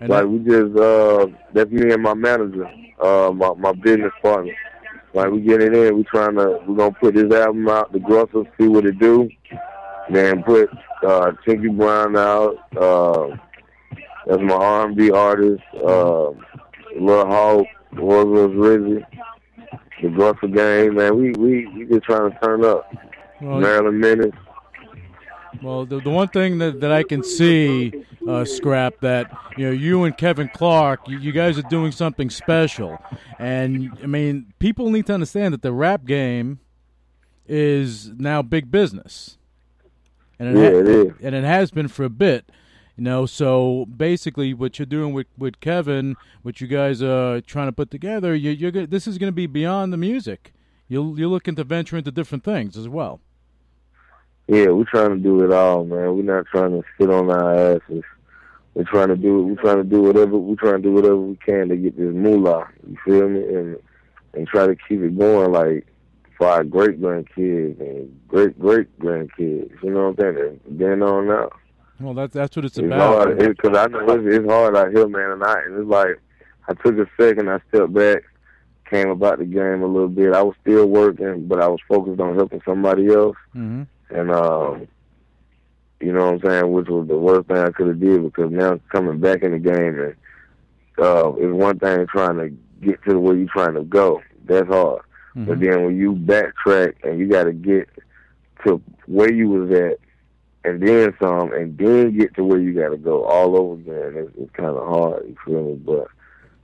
like 0.00 0.24
we 0.24 0.38
just 0.38 0.76
uh 0.78 1.26
that's 1.52 1.70
me 1.70 1.92
and 1.92 2.02
my 2.02 2.14
manager, 2.14 2.70
uh 3.02 3.30
my 3.34 3.52
my 3.54 3.72
business 3.72 4.12
partner. 4.22 4.54
Like 5.12 5.30
we 5.30 5.40
get 5.40 5.60
it 5.60 5.74
in, 5.74 5.96
we 5.96 6.04
trying 6.04 6.36
to 6.36 6.60
we 6.66 6.76
gonna 6.76 6.92
put 6.92 7.14
this 7.14 7.32
album 7.32 7.68
out, 7.68 7.92
the 7.92 7.98
Grustle, 7.98 8.46
see 8.58 8.68
what 8.68 8.86
it 8.86 8.98
do. 8.98 9.28
Then 10.10 10.42
put 10.42 10.70
uh 11.04 11.32
Chinky 11.46 11.76
Brown 11.76 12.16
out, 12.16 12.56
uh 12.76 13.36
that's 14.26 14.42
my 14.42 14.54
R 14.54 14.86
and 14.86 14.96
B 14.96 15.10
artist, 15.10 15.62
uh 15.74 16.30
Lil 16.98 17.26
Hawk, 17.26 17.66
Rose 17.92 18.50
Rizzy, 18.50 19.04
the 20.02 20.08
Grustle 20.08 20.48
Gang, 20.48 20.94
man, 20.94 21.16
we 21.16 21.30
we 21.32 21.66
we 21.68 21.84
just 21.86 22.04
trying 22.04 22.30
to 22.30 22.38
turn 22.40 22.64
up. 22.64 22.92
Well, 23.40 23.60
Maryland 23.60 24.00
Menace. 24.00 24.34
Well, 25.62 25.84
the, 25.84 26.00
the 26.00 26.10
one 26.10 26.28
thing 26.28 26.58
that, 26.58 26.80
that 26.80 26.92
I 26.92 27.02
can 27.02 27.24
see, 27.24 27.92
uh, 28.26 28.44
Scrap, 28.44 29.00
that 29.00 29.30
you 29.56 29.66
know, 29.66 29.72
you 29.72 30.04
and 30.04 30.16
Kevin 30.16 30.48
Clark, 30.48 31.08
you, 31.08 31.18
you 31.18 31.32
guys 31.32 31.58
are 31.58 31.62
doing 31.62 31.90
something 31.92 32.30
special, 32.30 32.98
and 33.38 33.90
I 34.02 34.06
mean, 34.06 34.52
people 34.58 34.90
need 34.90 35.06
to 35.06 35.14
understand 35.14 35.52
that 35.54 35.62
the 35.62 35.72
rap 35.72 36.04
game 36.04 36.60
is 37.46 38.10
now 38.10 38.42
big 38.42 38.70
business, 38.70 39.38
and 40.40 40.58
Yeah, 40.58 40.64
it 40.70 40.88
is. 40.88 41.12
and 41.22 41.34
it 41.36 41.44
has 41.44 41.70
been 41.70 41.86
for 41.86 42.02
a 42.04 42.10
bit. 42.10 42.50
You 42.96 43.04
know, 43.04 43.24
so 43.24 43.86
basically, 43.86 44.52
what 44.52 44.78
you're 44.78 44.84
doing 44.86 45.14
with, 45.14 45.28
with 45.38 45.60
Kevin, 45.60 46.16
what 46.42 46.60
you 46.60 46.66
guys 46.66 47.00
are 47.02 47.40
trying 47.40 47.68
to 47.68 47.72
put 47.72 47.90
together, 47.90 48.34
you, 48.34 48.50
you're 48.50 48.72
gonna, 48.72 48.88
this 48.88 49.06
is 49.06 49.16
going 49.16 49.28
to 49.28 49.34
be 49.34 49.46
beyond 49.46 49.92
the 49.92 49.96
music. 49.96 50.52
You're 50.88 51.16
you're 51.16 51.28
looking 51.28 51.54
to 51.54 51.64
venture 51.64 51.96
into 51.96 52.10
different 52.10 52.42
things 52.44 52.76
as 52.76 52.88
well. 52.88 53.20
Yeah, 54.48 54.66
we're 54.70 54.84
trying 54.84 55.10
to 55.10 55.16
do 55.18 55.44
it 55.44 55.52
all, 55.52 55.84
man. 55.84 56.16
We're 56.16 56.22
not 56.24 56.46
trying 56.46 56.72
to 56.72 56.82
sit 56.98 57.08
on 57.08 57.30
our 57.30 57.54
asses. 57.76 58.02
We're 58.74 58.84
trying 58.84 59.08
to 59.08 59.16
do 59.16 59.42
we're 59.46 59.62
trying 59.62 59.78
to 59.78 59.84
do 59.84 60.02
whatever 60.02 60.36
we're 60.36 60.56
trying 60.56 60.76
to 60.76 60.82
do 60.82 60.92
whatever 60.92 61.16
we 61.16 61.36
can 61.36 61.68
to 61.68 61.76
get 61.76 61.96
this 61.96 62.12
moolah. 62.14 62.68
You 62.88 62.96
feel 63.04 63.28
me? 63.28 63.40
And 63.40 63.76
and 64.34 64.46
try 64.48 64.66
to 64.66 64.76
keep 64.76 65.00
it 65.00 65.16
going 65.18 65.52
like 65.52 65.86
our 66.46 66.64
great 66.64 67.00
grandkids 67.00 67.80
and 67.80 68.20
great 68.28 68.58
great 68.58 68.98
grandkids. 69.00 69.70
You 69.82 69.90
know 69.90 70.10
what 70.10 70.24
I'm 70.24 70.36
saying? 70.36 70.60
And 70.68 70.78
Then 70.78 71.02
on 71.02 71.30
out. 71.30 71.52
Well, 72.00 72.14
that's 72.14 72.32
that's 72.32 72.56
what 72.56 72.64
it's, 72.64 72.78
It's 72.78 72.86
about. 72.86 73.36
because 73.38 73.76
I 73.76 73.86
know 73.88 74.08
it's, 74.14 74.34
it's 74.36 74.48
hard 74.48 74.76
out 74.76 74.90
here, 74.92 75.06
man. 75.08 75.32
And 75.32 75.44
I 75.44 75.54
and 75.66 75.78
it's 75.80 75.88
like 75.88 76.18
I 76.68 76.74
took 76.74 76.98
a 76.98 77.06
second, 77.20 77.50
I 77.50 77.58
stepped 77.68 77.92
back, 77.92 78.22
came 78.88 79.08
about 79.10 79.38
the 79.38 79.44
game 79.44 79.82
a 79.82 79.86
little 79.86 80.08
bit. 80.08 80.32
I 80.32 80.42
was 80.42 80.54
still 80.62 80.86
working, 80.86 81.46
but 81.46 81.60
I 81.60 81.68
was 81.68 81.80
focused 81.88 82.20
on 82.20 82.36
helping 82.36 82.62
somebody 82.64 83.08
else. 83.12 83.36
hmm 83.52 83.82
And 84.08 84.30
um, 84.30 84.88
you 86.00 86.12
know 86.12 86.32
what 86.32 86.44
I'm 86.44 86.50
saying, 86.50 86.72
which 86.72 86.88
was 86.88 87.06
the 87.08 87.18
worst 87.18 87.48
thing 87.48 87.58
I 87.58 87.70
could 87.70 87.88
have 87.88 88.00
did 88.00 88.22
because 88.22 88.50
now 88.50 88.80
coming 88.90 89.20
back 89.20 89.42
in 89.42 89.52
the 89.52 89.58
game 89.58 89.98
and 90.00 90.14
uh, 90.98 91.32
it's 91.36 91.52
one 91.52 91.78
thing 91.78 92.06
trying 92.06 92.36
to 92.38 92.48
get 92.86 93.02
to 93.04 93.18
where 93.18 93.36
you're 93.36 93.48
trying 93.48 93.74
to 93.74 93.82
go. 93.82 94.22
That's 94.46 94.68
hard. 94.68 95.02
Mm-hmm. 95.36 95.44
But 95.44 95.60
then 95.60 95.84
when 95.84 95.96
you 95.96 96.12
backtrack 96.14 97.04
and 97.04 97.18
you 97.18 97.28
got 97.28 97.44
to 97.44 97.52
get 97.52 97.88
to 98.64 98.82
where 99.06 99.32
you 99.32 99.48
was 99.48 99.70
at 99.70 99.98
and 100.64 100.86
then 100.86 101.14
some 101.20 101.52
and 101.52 101.76
then 101.78 102.16
get 102.16 102.34
to 102.34 102.44
where 102.44 102.58
you 102.58 102.74
got 102.74 102.90
to 102.90 102.96
go 102.96 103.24
all 103.24 103.56
over 103.56 103.74
again, 103.74 104.14
it's, 104.16 104.36
it's 104.36 104.52
kind 104.52 104.68
of 104.68 104.86
hard. 104.86 105.26
You 105.26 105.36
feel 105.44 105.62
me? 105.62 105.74
But 105.74 106.08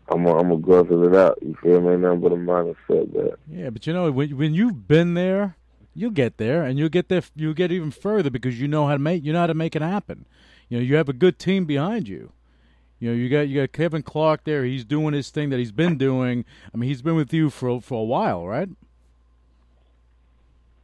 I'm 0.09 0.24
gonna, 0.24 0.38
I'm 0.38 0.48
gonna 0.48 0.61
guzzle 0.61 1.07
it 1.07 1.16
out. 1.16 1.38
You 1.42 1.57
feel 1.62 1.81
me? 1.81 1.92
Ain't 1.92 2.02
Nothing 2.02 2.20
but 2.20 2.33
a 2.33 2.37
mindset 2.37 3.12
that. 3.12 3.37
Yeah, 3.48 3.70
but 3.70 3.87
you 3.87 3.92
know 3.92 4.11
when 4.11 4.37
when 4.37 4.55
you've 4.55 4.87
been 4.87 5.14
there, 5.14 5.57
you'll 5.94 6.11
get 6.11 6.37
there, 6.37 6.62
and 6.62 6.79
you'll 6.79 6.88
get 6.88 7.09
there. 7.09 7.22
You'll 7.35 7.55
get 7.55 7.72
even 7.72 7.90
further 7.90 8.31
because 8.31 8.61
you 8.61 8.68
know 8.68 8.87
how 8.87 8.92
to 8.92 8.98
make 8.98 9.24
you 9.24 9.33
know 9.33 9.40
how 9.40 9.46
to 9.46 9.55
make 9.55 9.74
it 9.74 9.83
happen. 9.83 10.26
You 10.68 10.79
know, 10.79 10.85
you 10.85 10.96
have 10.96 11.09
a 11.09 11.12
good 11.12 11.38
team 11.38 11.64
behind 11.64 12.09
you. 12.09 12.33
You 12.98 13.11
know, 13.11 13.16
you 13.16 13.28
got 13.28 13.48
you 13.48 13.61
got 13.61 13.72
Kevin 13.72 14.02
Clark 14.02 14.44
there. 14.44 14.64
He's 14.64 14.85
doing 14.85 15.12
his 15.12 15.30
thing 15.30 15.50
that 15.50 15.59
he's 15.59 15.72
been 15.72 15.98
doing. 15.98 16.44
I 16.72 16.76
mean, 16.76 16.88
he's 16.88 17.02
been 17.02 17.16
with 17.16 17.32
you 17.32 17.50
for 17.50 17.80
for 17.80 18.00
a 18.00 18.04
while, 18.04 18.46
right? 18.46 18.68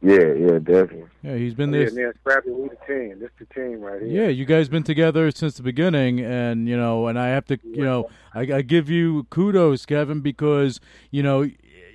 Yeah, 0.03 0.33
yeah, 0.33 0.59
definitely. 0.59 1.05
Yeah, 1.23 1.37
he's 1.37 1.53
been 1.53 1.73
oh, 1.73 1.79
yeah, 1.79 1.89
there. 1.89 2.05
man, 2.07 2.13
Scrappy, 2.19 2.49
we 2.49 2.67
the 2.67 2.75
team. 2.85 3.19
This 3.19 3.29
the 3.39 3.45
team 3.45 3.79
right 3.79 4.01
here. 4.01 4.23
Yeah, 4.23 4.27
you 4.27 4.43
guys 4.43 4.67
been 4.67 4.83
together 4.83 5.31
since 5.31 5.55
the 5.55 5.63
beginning, 5.63 6.19
and 6.19 6.67
you 6.67 6.75
know, 6.75 7.07
and 7.07 7.17
I 7.17 7.29
have 7.29 7.45
to, 7.45 7.57
you 7.63 7.85
know, 7.85 8.09
I, 8.33 8.41
I 8.41 8.61
give 8.63 8.89
you 8.89 9.23
kudos, 9.29 9.85
Kevin, 9.85 10.19
because 10.19 10.81
you 11.09 11.23
know, 11.23 11.49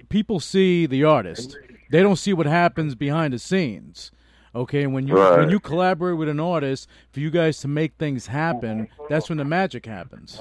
people 0.09 0.41
see 0.41 0.87
the 0.87 1.05
artist, 1.05 1.59
they 1.91 2.03
don't 2.03 2.17
see 2.17 2.33
what 2.33 2.47
happens 2.47 2.95
behind 2.95 3.35
the 3.35 3.39
scenes. 3.39 4.11
Okay, 4.59 4.83
and 4.83 4.93
when 4.93 5.07
you 5.07 5.15
when 5.15 5.51
you 5.51 5.61
collaborate 5.61 6.17
with 6.17 6.29
an 6.29 6.41
artist 6.41 6.89
for 7.13 7.21
you 7.21 7.31
guys 7.31 7.61
to 7.61 7.69
make 7.69 7.95
things 7.99 8.27
happen, 8.27 8.89
that's 9.09 9.29
when 9.29 9.39
the 9.39 9.45
magic 9.45 9.87
happens. 9.87 10.41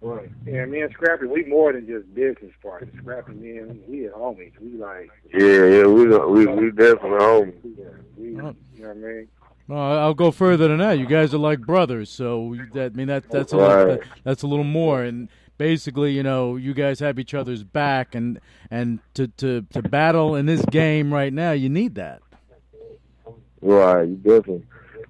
Right. 0.00 0.28
Yeah, 0.46 0.64
me 0.64 0.80
and 0.80 0.90
Scrappy, 0.92 1.26
we 1.26 1.44
more 1.44 1.72
than 1.72 1.86
just 1.86 2.12
business 2.12 2.50
partners. 2.60 2.92
Scrappy, 2.98 3.32
me 3.34 3.58
and 3.58 3.70
me, 3.70 3.80
we 3.88 4.06
are 4.06 4.10
homies. 4.12 4.50
We 4.60 4.76
like, 4.76 5.10
Yeah, 5.32 5.64
yeah, 5.66 5.86
we 5.86 6.06
we 6.08 6.46
we 6.46 6.70
definitely 6.72 7.18
homies. 7.20 7.54
we, 8.16 8.26
you 8.30 8.32
know 8.36 8.54
what 8.78 8.90
I 8.90 8.94
mean? 8.94 9.28
Well, 9.68 9.78
I'll 10.00 10.14
go 10.14 10.32
further 10.32 10.66
than 10.66 10.78
that. 10.78 10.98
You 10.98 11.06
guys 11.06 11.32
are 11.34 11.38
like 11.38 11.60
brothers, 11.60 12.10
so 12.10 12.56
that 12.72 12.92
I 12.92 12.96
mean 12.96 13.06
that 13.08 13.30
that's 13.30 13.52
a 13.52 13.56
little, 13.58 13.76
Right. 13.86 14.00
that, 14.00 14.08
that's 14.24 14.42
a 14.42 14.46
little 14.48 14.64
more. 14.64 15.02
And 15.04 15.28
basically, 15.56 16.12
you 16.12 16.24
know, 16.24 16.56
you 16.56 16.74
guys 16.74 16.98
have 16.98 17.18
each 17.20 17.32
other's 17.34 17.62
back, 17.62 18.14
and 18.16 18.40
and 18.72 18.98
to 19.14 19.28
to 19.28 19.62
to 19.72 19.82
battle 19.82 20.34
in 20.34 20.46
this 20.46 20.64
game 20.66 21.14
right 21.14 21.32
now, 21.32 21.52
you 21.52 21.68
need 21.68 21.94
that. 21.94 22.22
Right, 23.62 24.08
you 24.08 24.16
definitely. 24.16 24.64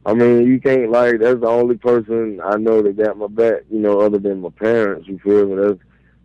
I 0.04 0.14
mean, 0.14 0.46
you 0.46 0.60
can't 0.60 0.90
like 0.90 1.20
that's 1.20 1.40
the 1.40 1.46
only 1.46 1.76
person 1.76 2.40
I 2.44 2.56
know 2.56 2.82
that 2.82 2.96
got 2.96 3.16
my 3.16 3.28
back. 3.28 3.62
You 3.70 3.78
know, 3.80 4.00
other 4.00 4.18
than 4.18 4.40
my 4.40 4.50
parents. 4.50 5.08
You 5.08 5.18
feel 5.18 5.46
me? 5.46 5.56
That's 5.56 5.80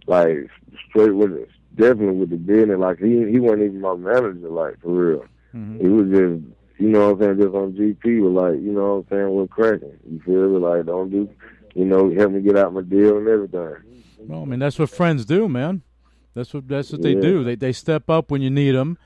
like 0.08 0.50
straight 0.90 1.12
with 1.16 1.32
it. 1.34 1.50
Definitely 1.76 2.18
with 2.18 2.30
the 2.32 2.38
business. 2.38 2.80
Like 2.80 3.00
he 3.00 3.30
he 3.32 3.40
wasn't 3.40 3.64
even 3.64 3.82
my 3.82 3.96
manager. 3.96 4.50
Like 4.50 4.82
for 4.82 4.90
real. 4.90 5.26
Mm-hmm. 5.56 5.80
He 5.80 5.88
was 5.88 6.10
just 6.10 6.44
you 6.80 6.90
know 6.90 7.14
what 7.14 7.28
I'm 7.28 7.38
saying, 7.38 7.38
just 7.42 7.56
on 7.56 7.74
GP 7.74 8.24
with 8.24 8.34
like, 8.34 8.54
you 8.62 8.72
know 8.72 8.98
what 8.98 9.06
I'm 9.06 9.06
saying, 9.10 9.34
we're 9.34 9.48
cracking. 9.48 9.98
You 10.10 10.20
feel 10.26 10.50
me? 10.50 10.58
Like 10.60 10.86
don't 10.86 11.10
do 11.10 11.30
you 11.76 11.86
know, 11.86 12.12
help 12.16 12.32
me 12.32 12.42
get 12.42 12.58
out 12.58 12.74
my 12.74 12.82
deal 12.82 13.18
and 13.18 13.28
everything. 13.28 13.76
Well, 14.20 14.42
I 14.42 14.46
mean, 14.46 14.58
that's 14.60 14.80
what 14.80 14.90
friends 14.90 15.26
do, 15.26 15.48
man. 15.48 15.84
That's 16.34 16.52
what 16.54 16.68
that's 16.68 16.92
what 16.92 17.04
they 17.04 17.14
Yeah. 17.14 17.22
do. 17.22 17.44
They 17.44 17.56
they 17.56 17.74
step 17.74 18.10
up 18.10 18.32
when 18.32 18.42
you 18.42 18.50
need 18.50 18.72
them, 18.72 18.98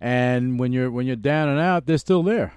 and 0.00 0.58
when 0.58 0.72
you're 0.72 0.90
when 0.90 1.06
you're 1.06 1.16
down 1.16 1.48
and 1.48 1.58
out, 1.58 1.86
they're 1.86 1.98
still 1.98 2.22
there. 2.22 2.52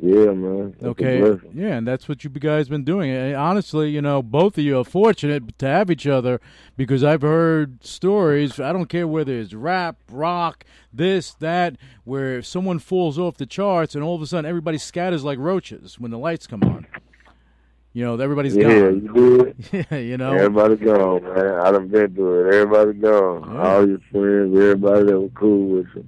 Yeah, 0.00 0.32
man. 0.32 0.72
That's 0.72 0.84
Okay, 0.84 1.38
yeah, 1.54 1.76
and 1.76 1.86
that's 1.86 2.08
what 2.08 2.24
you 2.24 2.30
guys 2.30 2.68
been 2.68 2.84
doing. 2.84 3.10
And 3.10 3.34
honestly, 3.34 3.90
you 3.90 4.02
know, 4.02 4.22
both 4.22 4.58
of 4.58 4.64
you 4.64 4.78
are 4.78 4.84
fortunate 4.84 5.58
to 5.58 5.66
have 5.66 5.90
each 5.90 6.06
other 6.06 6.40
because 6.76 7.02
I've 7.02 7.22
heard 7.22 7.84
stories. 7.84 8.60
I 8.60 8.72
don't 8.72 8.86
care 8.86 9.06
whether 9.06 9.32
it's 9.32 9.54
rap, 9.54 9.96
rock, 10.10 10.64
this, 10.92 11.34
that, 11.34 11.76
where 12.04 12.42
someone 12.42 12.78
falls 12.78 13.18
off 13.18 13.36
the 13.36 13.46
charts 13.46 13.94
and 13.94 14.04
all 14.04 14.14
of 14.14 14.22
a 14.22 14.26
sudden 14.26 14.48
everybody 14.48 14.78
scatters 14.78 15.24
like 15.24 15.38
roaches 15.38 15.98
when 15.98 16.10
the 16.10 16.18
lights 16.18 16.46
come 16.46 16.62
on. 16.62 16.86
You 17.92 18.04
know, 18.04 18.14
everybody's 18.14 18.54
yeah, 18.54 18.62
gone. 18.62 19.02
you 19.02 19.12
do 19.12 19.40
it. 19.40 19.56
Yeah, 19.90 19.98
you 19.98 20.16
know. 20.18 20.32
Everybody's 20.32 20.78
gone, 20.78 21.24
man. 21.24 21.54
I 21.60 21.72
done 21.72 21.88
been 21.88 22.14
through 22.14 22.48
it. 22.48 22.54
Everybody's 22.54 23.02
gone. 23.02 23.56
All 23.56 23.88
your 23.88 23.98
friends, 24.12 24.56
everybody 24.56 25.04
that 25.06 25.20
was 25.20 25.30
cool 25.34 25.66
with 25.66 25.86
you. 25.94 26.06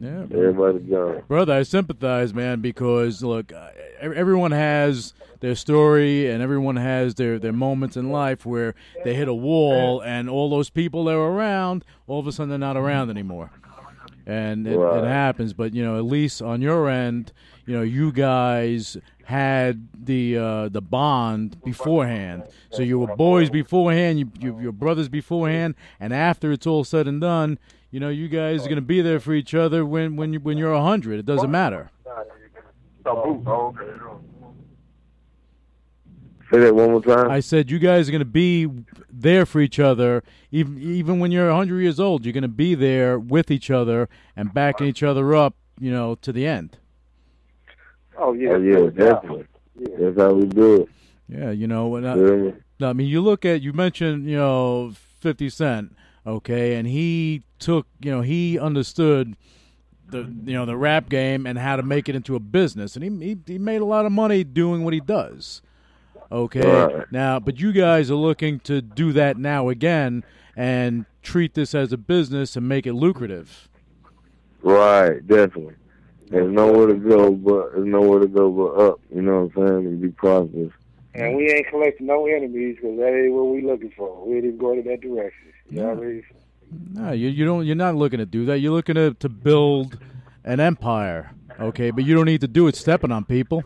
Yeah, 0.00 0.22
everybody's 0.22 0.88
gone. 0.90 1.22
Brother, 1.28 1.52
I 1.52 1.62
sympathize, 1.62 2.32
man, 2.32 2.60
because 2.60 3.22
look, 3.22 3.52
uh, 3.52 3.68
everyone 4.00 4.50
has 4.52 5.12
their 5.40 5.54
story 5.54 6.30
and 6.30 6.42
everyone 6.42 6.76
has 6.76 7.14
their, 7.16 7.38
their 7.38 7.52
moments 7.52 7.96
in 7.98 8.10
life 8.10 8.46
where 8.46 8.74
they 9.04 9.14
hit 9.14 9.28
a 9.28 9.34
wall 9.34 10.00
and 10.02 10.30
all 10.30 10.48
those 10.48 10.70
people 10.70 11.04
that 11.04 11.16
were 11.16 11.30
around, 11.32 11.84
all 12.06 12.18
of 12.18 12.26
a 12.26 12.32
sudden 12.32 12.48
they're 12.48 12.58
not 12.58 12.76
around 12.78 13.10
anymore. 13.10 13.50
And 14.26 14.66
it, 14.66 14.76
Right. 14.78 15.02
it 15.02 15.06
happens, 15.06 15.52
but 15.52 15.74
you 15.74 15.82
know, 15.84 15.98
at 15.98 16.04
least 16.04 16.40
on 16.40 16.62
your 16.62 16.88
end, 16.88 17.32
you 17.66 17.74
know, 17.76 17.82
you 17.82 18.10
guys 18.12 18.96
had 19.24 19.88
the 19.94 20.36
uh, 20.36 20.68
the 20.68 20.80
bond 20.80 21.62
beforehand. 21.64 22.44
So 22.70 22.82
you 22.82 22.98
were 22.98 23.14
boys 23.16 23.50
beforehand, 23.50 24.18
you, 24.18 24.30
you 24.40 24.60
your 24.60 24.72
brothers 24.72 25.08
beforehand, 25.08 25.74
and 25.98 26.12
after 26.12 26.52
it's 26.52 26.66
all 26.66 26.84
said 26.84 27.06
and 27.08 27.20
done, 27.20 27.58
you 27.90 28.00
know, 28.00 28.08
you 28.08 28.28
guys 28.28 28.62
are 28.62 28.68
going 28.68 28.76
to 28.76 28.82
be 28.82 29.00
there 29.00 29.20
for 29.20 29.32
each 29.32 29.54
other 29.54 29.84
when 29.84 30.16
when 30.16 30.32
you 30.32 30.40
when 30.40 30.58
you're 30.58 30.72
a 30.72 30.82
hundred. 30.82 31.18
It 31.18 31.26
doesn't 31.26 31.50
matter. 31.50 31.90
Say 36.52 36.58
that 36.58 36.74
one 36.74 36.90
more 36.90 37.02
time. 37.02 37.30
I 37.30 37.38
said 37.40 37.70
you 37.70 37.78
guys 37.78 38.08
are 38.08 38.12
going 38.12 38.20
to 38.20 38.24
be 38.24 38.68
there 39.08 39.46
for 39.46 39.60
each 39.60 39.78
other, 39.78 40.24
even 40.50 40.80
even 40.80 41.20
when 41.20 41.30
you're 41.30 41.48
a 41.48 41.54
hundred 41.54 41.80
years 41.80 42.00
old. 42.00 42.24
You're 42.24 42.32
going 42.32 42.42
to 42.42 42.48
be 42.48 42.74
there 42.74 43.18
with 43.18 43.50
each 43.50 43.70
other 43.70 44.08
and 44.34 44.52
backing 44.52 44.88
each 44.88 45.02
other 45.02 45.34
up, 45.34 45.54
you 45.78 45.92
know, 45.92 46.16
to 46.16 46.32
the 46.32 46.46
end. 46.46 46.78
Oh 48.18 48.32
yeah, 48.32 48.50
Oh 48.50 48.62
yeah, 48.62 48.90
definitely. 48.90 49.46
That's 49.98 50.18
how 50.18 50.32
we 50.32 50.46
do 50.46 50.82
it. 50.82 50.88
Yeah, 51.28 51.50
you 51.52 51.68
know, 51.68 51.94
and 51.94 52.08
I, 52.08 52.14
Feel 52.14 52.36
me? 52.36 52.54
I 52.82 52.92
mean, 52.92 53.06
you 53.06 53.20
look 53.20 53.44
at 53.44 53.62
you 53.62 53.72
mentioned 53.72 54.28
you 54.28 54.36
know 54.36 54.92
Fifty 55.20 55.48
Cent, 55.48 55.94
okay, 56.26 56.74
and 56.76 56.86
he 56.86 57.42
took 57.58 57.86
you 58.00 58.10
know 58.10 58.20
he 58.22 58.58
understood 58.58 59.36
the 60.08 60.18
you 60.44 60.54
know 60.54 60.66
the 60.66 60.76
rap 60.76 61.08
game 61.08 61.46
and 61.46 61.58
how 61.58 61.76
to 61.76 61.82
make 61.82 62.08
it 62.08 62.14
into 62.14 62.36
a 62.36 62.40
business, 62.40 62.96
and 62.96 63.04
he 63.04 63.26
he, 63.26 63.38
he 63.46 63.58
made 63.58 63.80
a 63.80 63.84
lot 63.84 64.06
of 64.06 64.12
money 64.12 64.44
doing 64.44 64.84
what 64.84 64.94
he 64.94 65.00
does. 65.00 65.62
Okay, 66.32 66.60
Right. 66.60 67.10
now, 67.10 67.40
but 67.40 67.58
you 67.58 67.72
guys 67.72 68.08
are 68.10 68.14
looking 68.14 68.60
to 68.60 68.80
do 68.80 69.12
that 69.12 69.36
now 69.36 69.68
again 69.68 70.22
and 70.56 71.04
treat 71.22 71.54
this 71.54 71.74
as 71.74 71.92
a 71.92 71.96
business 71.98 72.54
and 72.54 72.68
make 72.68 72.86
it 72.86 72.92
lucrative. 72.92 73.68
Right, 74.62 75.26
definitely. 75.26 75.74
There's 76.28 76.52
nowhere 76.52 76.86
to 76.86 76.94
go 76.94 77.32
but 77.32 77.72
there's 77.72 77.86
nowhere 77.86 78.20
to 78.20 78.28
go 78.28 78.50
but 78.50 78.80
up. 78.80 79.00
You 79.12 79.22
know 79.22 79.46
what 79.52 79.62
I'm 79.64 79.68
saying? 79.68 79.86
And 79.86 80.00
be 80.00 80.10
prosperous. 80.10 80.72
And 81.14 81.36
we 81.36 81.50
ain't 81.50 81.66
collecting 81.68 82.06
no 82.06 82.26
enemies 82.26 82.76
because 82.76 82.96
that 82.98 83.08
ain't 83.08 83.32
what 83.32 83.46
we 83.46 83.62
looking 83.62 83.92
for. 83.96 84.24
We 84.24 84.36
ain't 84.36 84.58
going 84.58 84.78
in 84.78 84.86
that 84.86 85.00
direction. 85.00 85.52
You 85.70 85.82
know 85.82 85.88
what 85.94 85.98
I 85.98 86.00
mean? 86.06 86.24
No, 86.92 87.12
you 87.12 87.28
you 87.28 87.44
don't. 87.44 87.66
You're 87.66 87.76
not 87.76 87.96
looking 87.96 88.18
to 88.18 88.26
do 88.26 88.44
that. 88.46 88.58
You're 88.58 88.72
looking 88.72 88.94
to 88.96 89.14
to 89.14 89.28
build 89.28 89.98
an 90.44 90.60
empire. 90.60 91.32
Okay, 91.58 91.90
but 91.90 92.04
you 92.04 92.14
don't 92.14 92.24
need 92.24 92.40
to 92.40 92.48
do 92.48 92.68
it 92.68 92.76
stepping 92.76 93.12
on 93.12 93.24
people. 93.24 93.62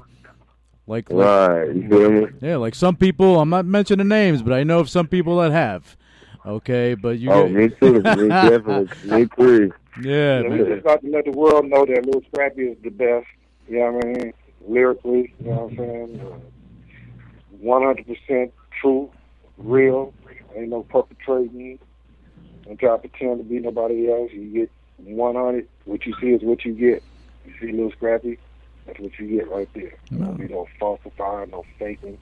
Like, 0.86 1.10
like 1.10 1.26
Right, 1.26 1.74
you 1.74 1.88
feel 1.88 2.10
me? 2.10 2.26
yeah, 2.40 2.56
like 2.56 2.74
some 2.74 2.96
people. 2.96 3.40
I'm 3.40 3.48
not 3.50 3.64
mentioning 3.64 4.08
names, 4.08 4.42
but 4.42 4.52
I 4.52 4.64
know 4.64 4.80
of 4.80 4.90
some 4.90 5.06
people 5.06 5.38
that 5.38 5.52
have. 5.52 5.96
Okay, 6.44 6.94
but 6.94 7.18
you. 7.18 7.30
Oh, 7.30 7.48
me 7.48 7.68
too. 7.68 8.02
Me 8.02 8.28
definitely. 8.28 8.88
Me 9.10 9.26
too. 9.38 9.72
Yeah, 10.02 10.40
Yeah, 10.40 10.48
we 10.48 10.58
just 10.58 10.84
got 10.84 11.00
to 11.02 11.08
let 11.10 11.24
the 11.24 11.30
world 11.30 11.66
know 11.66 11.86
that 11.86 12.04
Lil 12.04 12.22
Scrappy 12.28 12.62
is 12.64 12.76
the 12.82 12.90
best. 12.90 13.26
You 13.68 13.78
know 13.78 13.92
what 13.92 14.04
I 14.04 14.08
mean? 14.08 14.32
Lyrically, 14.66 15.34
you 15.40 15.50
know 15.50 15.68
what 15.68 15.70
I'm 15.70 15.76
saying? 15.76 16.42
One 17.60 17.82
hundred 17.82 18.06
percent 18.06 18.52
true, 18.80 19.10
real. 19.56 20.12
Ain't 20.56 20.68
no 20.68 20.82
perpetrating. 20.82 21.78
Don't 22.64 22.78
try 22.78 22.96
to 22.96 22.98
pretend 22.98 23.38
to 23.38 23.44
be 23.44 23.58
nobody 23.60 24.10
else. 24.10 24.32
You 24.32 24.50
get 24.52 24.70
one 24.98 25.34
hundred. 25.34 25.68
What 25.84 26.06
you 26.06 26.14
see 26.20 26.28
is 26.28 26.42
what 26.42 26.64
you 26.64 26.72
get. 26.72 27.02
You 27.46 27.52
see 27.60 27.72
little 27.72 27.92
Scrappy, 27.92 28.38
that's 28.86 28.98
what 28.98 29.18
you 29.18 29.28
get 29.28 29.50
right 29.50 29.68
there. 29.74 29.94
Don't 30.10 30.38
be 30.38 30.48
no 30.48 30.66
falsifying, 30.80 31.50
no 31.50 31.64
faking, 31.78 32.16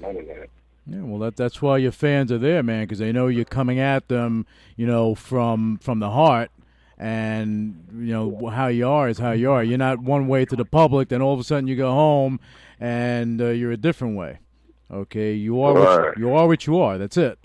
none 0.00 0.16
of 0.16 0.26
that. 0.26 0.48
Yeah, 0.88 1.02
well, 1.02 1.18
that 1.20 1.36
that's 1.36 1.62
why 1.62 1.78
your 1.78 1.92
fans 1.92 2.32
are 2.32 2.38
there, 2.38 2.62
man, 2.62 2.84
because 2.84 2.98
they 2.98 3.12
know 3.12 3.28
you're 3.28 3.44
coming 3.44 3.78
at 3.78 4.08
them, 4.08 4.46
you 4.76 4.86
know, 4.86 5.14
from 5.14 5.78
from 5.78 6.00
the 6.00 6.10
heart, 6.10 6.50
and 6.98 7.86
you 7.92 8.12
know 8.12 8.48
how 8.48 8.68
you 8.68 8.88
are 8.88 9.08
is 9.08 9.18
how 9.18 9.32
you 9.32 9.50
are. 9.50 9.62
You're 9.62 9.78
not 9.78 10.00
one 10.00 10.26
way 10.26 10.44
to 10.44 10.56
the 10.56 10.64
public, 10.64 11.08
then 11.08 11.22
all 11.22 11.34
of 11.34 11.40
a 11.40 11.44
sudden 11.44 11.68
you 11.68 11.76
go 11.76 11.92
home 11.92 12.40
and 12.80 13.40
uh, 13.40 13.46
you're 13.46 13.72
a 13.72 13.76
different 13.76 14.16
way. 14.16 14.38
Okay, 14.90 15.32
you 15.32 15.60
are 15.62 15.74
what 15.74 16.16
you, 16.16 16.26
you 16.26 16.34
are 16.34 16.46
what 16.46 16.66
you 16.66 16.78
are. 16.78 16.98
That's 16.98 17.16
it. 17.16 17.38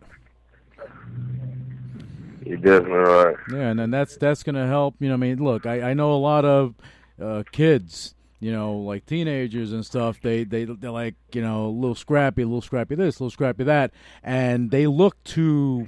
You're 2.43 2.57
definitely 2.57 2.97
right. 2.97 3.35
Yeah, 3.51 3.69
and 3.69 3.79
then 3.79 3.91
that's 3.91 4.17
that's 4.17 4.43
gonna 4.43 4.67
help. 4.67 4.95
You 4.99 5.09
know, 5.09 5.13
I 5.13 5.17
mean, 5.17 5.43
look, 5.43 5.65
I, 5.65 5.91
I 5.91 5.93
know 5.93 6.13
a 6.13 6.17
lot 6.17 6.43
of 6.43 6.75
uh, 7.21 7.43
kids, 7.51 8.15
you 8.39 8.51
know, 8.51 8.77
like 8.77 9.05
teenagers 9.05 9.71
and 9.71 9.85
stuff. 9.85 10.19
They 10.21 10.43
they 10.43 10.65
they're 10.65 10.91
like, 10.91 11.15
you 11.33 11.41
know, 11.41 11.67
a 11.67 11.67
little 11.67 11.95
scrappy, 11.95 12.41
a 12.41 12.45
little 12.45 12.61
scrappy 12.61 12.95
this, 12.95 13.19
a 13.19 13.23
little 13.23 13.31
scrappy 13.31 13.63
that, 13.65 13.91
and 14.23 14.71
they 14.71 14.87
look 14.87 15.23
to 15.25 15.87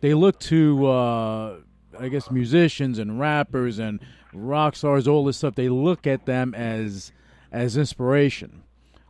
they 0.00 0.14
look 0.14 0.38
to 0.40 0.86
uh, 0.86 1.56
I 1.98 2.08
guess 2.08 2.30
musicians 2.30 2.98
and 2.98 3.20
rappers 3.20 3.78
and 3.78 4.00
rock 4.32 4.76
stars, 4.76 5.06
all 5.06 5.24
this 5.24 5.36
stuff. 5.36 5.54
They 5.54 5.68
look 5.68 6.06
at 6.06 6.24
them 6.24 6.54
as 6.54 7.12
as 7.52 7.76
inspiration. 7.76 8.62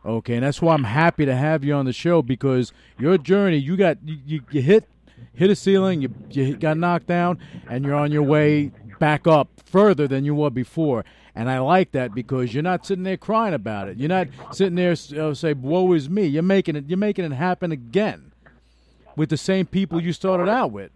Okay, 0.03 0.35
and 0.35 0.43
that's 0.43 0.61
why 0.61 0.73
I'm 0.73 0.83
happy 0.83 1.25
to 1.25 1.35
have 1.35 1.63
you 1.63 1.73
on 1.73 1.85
the 1.85 1.93
show 1.93 2.21
because 2.21 2.73
your 2.97 3.17
journey, 3.17 3.57
you 3.57 3.77
got 3.77 3.97
you, 4.03 4.41
you 4.49 4.61
hit 4.61 4.89
hit 5.33 5.49
a 5.49 5.55
ceiling, 5.55 6.01
you 6.01 6.13
you 6.29 6.55
got 6.57 6.77
knocked 6.77 7.07
down, 7.07 7.39
and 7.69 7.85
you're 7.85 7.95
on 7.95 8.11
your 8.11 8.23
way 8.23 8.71
back 8.99 9.27
up 9.27 9.49
further 9.65 10.07
than 10.07 10.25
you 10.25 10.35
were 10.35 10.49
before. 10.49 11.03
And 11.33 11.49
I 11.49 11.59
like 11.59 11.91
that 11.93 12.13
because 12.13 12.53
you're 12.53 12.63
not 12.63 12.85
sitting 12.85 13.03
there 13.03 13.17
crying 13.17 13.53
about 13.53 13.87
it. 13.87 13.97
You're 13.97 14.09
not 14.09 14.27
sitting 14.51 14.75
there 14.75 14.91
uh, 14.91 15.33
say, 15.33 15.53
"Woe 15.53 15.93
is 15.93 16.09
me." 16.09 16.25
You're 16.25 16.43
making 16.43 16.75
it. 16.75 16.85
You're 16.87 16.97
making 16.97 17.25
it 17.25 17.31
happen 17.31 17.71
again 17.71 18.31
with 19.15 19.29
the 19.29 19.37
same 19.37 19.65
people 19.65 20.01
you 20.01 20.13
started 20.13 20.49
out 20.49 20.71
with. 20.71 20.91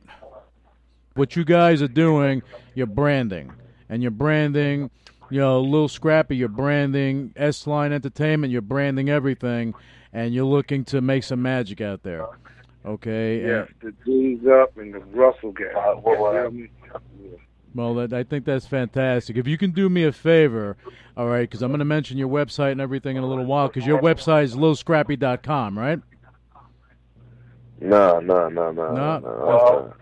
What 1.15 1.35
you 1.35 1.45
guys 1.45 1.81
are 1.81 1.87
doing, 1.87 2.43
you're 2.73 2.87
branding, 2.87 3.53
and 3.89 4.01
you're 4.01 4.11
branding. 4.11 4.89
You 5.29 5.39
know, 5.39 5.57
a 5.57 5.59
little 5.59 5.87
Scrappy, 5.87 6.35
you're 6.35 6.49
branding 6.49 7.33
S 7.35 7.65
Line 7.65 7.91
Entertainment, 7.91 8.51
you're 8.51 8.61
branding 8.61 9.09
everything, 9.09 9.73
and 10.13 10.33
you're 10.33 10.45
looking 10.45 10.83
to 10.85 11.01
make 11.01 11.23
some 11.23 11.41
magic 11.41 11.81
out 11.81 12.03
there. 12.03 12.27
Okay. 12.85 13.41
Yes, 13.41 13.67
the 13.81 13.93
G's 14.05 14.45
up 14.47 14.77
and 14.77 14.93
the 14.93 14.99
Russell 14.99 15.51
guy. 15.51 15.63
You 15.65 15.73
know 15.73 16.01
what 16.03 16.35
I 16.35 16.49
mean? 16.49 16.69
Well, 17.73 17.93
that, 17.95 18.13
I 18.13 18.23
think 18.23 18.45
that's 18.45 18.65
fantastic. 18.65 19.35
If 19.35 19.47
you 19.47 19.57
can 19.57 19.71
do 19.71 19.89
me 19.89 20.03
a 20.05 20.11
favor, 20.13 20.77
all 21.17 21.27
right, 21.27 21.41
because 21.41 21.61
I'm 21.61 21.71
going 21.71 21.79
to 21.79 21.85
mention 21.85 22.17
your 22.17 22.29
website 22.29 22.71
and 22.71 22.79
everything 22.79 23.17
in 23.17 23.23
a 23.23 23.27
little 23.27 23.43
while, 23.43 23.67
because 23.67 23.85
your 23.85 24.01
website 24.01 24.43
is 24.43 24.55
lilscrappy.com, 24.55 25.77
right? 25.77 25.99
No, 27.81 28.19
no, 28.19 28.47
no, 28.47 28.71
no, 28.71 28.91
No? 28.93 29.19
no. 29.19 29.93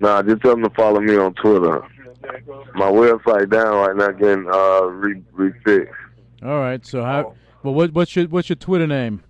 Nah, 0.00 0.22
just 0.22 0.42
tell 0.42 0.50
them 0.52 0.64
to 0.64 0.70
follow 0.70 1.00
me 1.00 1.16
on 1.16 1.32
Twitter. 1.34 1.82
My 2.74 2.90
website 2.90 3.50
down 3.50 3.74
right 3.76 3.96
now 3.96 4.10
getting 4.10 4.46
uh 4.52 4.82
re 4.86 5.22
refixed. 5.36 5.88
All 6.42 6.58
right. 6.60 6.84
So 6.84 7.02
how? 7.04 7.34
Well, 7.62 7.74
what, 7.74 7.92
what's 7.92 8.14
your 8.16 8.26
what's 8.26 8.48
your 8.48 8.56
Twitter 8.56 8.86
name? 8.86 9.22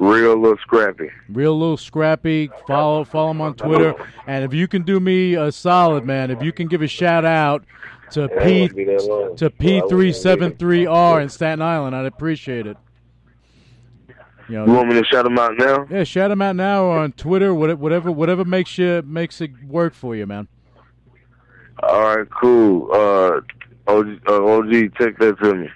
Real 0.00 0.34
little 0.36 0.56
scrappy. 0.58 1.10
Real 1.28 1.56
little 1.58 1.76
scrappy. 1.76 2.50
Follow 2.66 3.04
follow 3.04 3.32
him 3.32 3.40
on 3.42 3.54
Twitter. 3.54 3.94
And 4.26 4.44
if 4.44 4.54
you 4.54 4.66
can 4.66 4.82
do 4.82 4.98
me 4.98 5.34
a 5.34 5.52
solid, 5.52 6.06
man, 6.06 6.30
if 6.30 6.42
you 6.42 6.52
can 6.52 6.68
give 6.68 6.80
a 6.80 6.88
shout 6.88 7.26
out 7.26 7.64
to 8.12 8.22
Yeah, 8.32 8.42
P 8.42 8.56
it 8.56 8.60
won't 8.62 8.76
be 8.76 8.84
that 8.86 9.04
long. 9.04 9.36
to 9.36 9.50
P 9.50 9.82
three 9.90 10.12
seven 10.14 10.56
three 10.56 10.86
R 10.86 11.20
in 11.20 11.28
Staten 11.28 11.60
Island, 11.60 11.94
I'd 11.94 12.06
appreciate 12.06 12.66
it. 12.66 12.78
You 14.48 14.56
know, 14.56 14.66
You 14.66 14.72
want 14.72 14.88
me 14.88 14.94
to 14.94 15.04
shout 15.04 15.26
him 15.26 15.38
out 15.38 15.52
now? 15.58 15.86
yeah, 15.90 16.02
shout 16.04 16.30
him 16.30 16.40
out 16.40 16.56
now 16.56 16.84
or 16.84 16.98
on 16.98 17.12
Twitter, 17.12 17.54
whatever 17.54 17.78
whatever 17.78 18.10
whatever 18.10 18.44
makes 18.46 18.78
you 18.78 19.02
makes 19.04 19.42
it 19.42 19.50
work 19.64 19.92
for 19.92 20.16
you, 20.16 20.26
man. 20.26 20.48
All 21.82 22.16
right, 22.16 22.26
cool. 22.30 22.88
Uh, 22.90 23.40
OG, 23.86 24.20
uh, 24.26 24.44
OG, 24.44 24.70
take 24.98 25.18
that 25.18 25.36
to 25.42 25.54
me. 25.54 25.68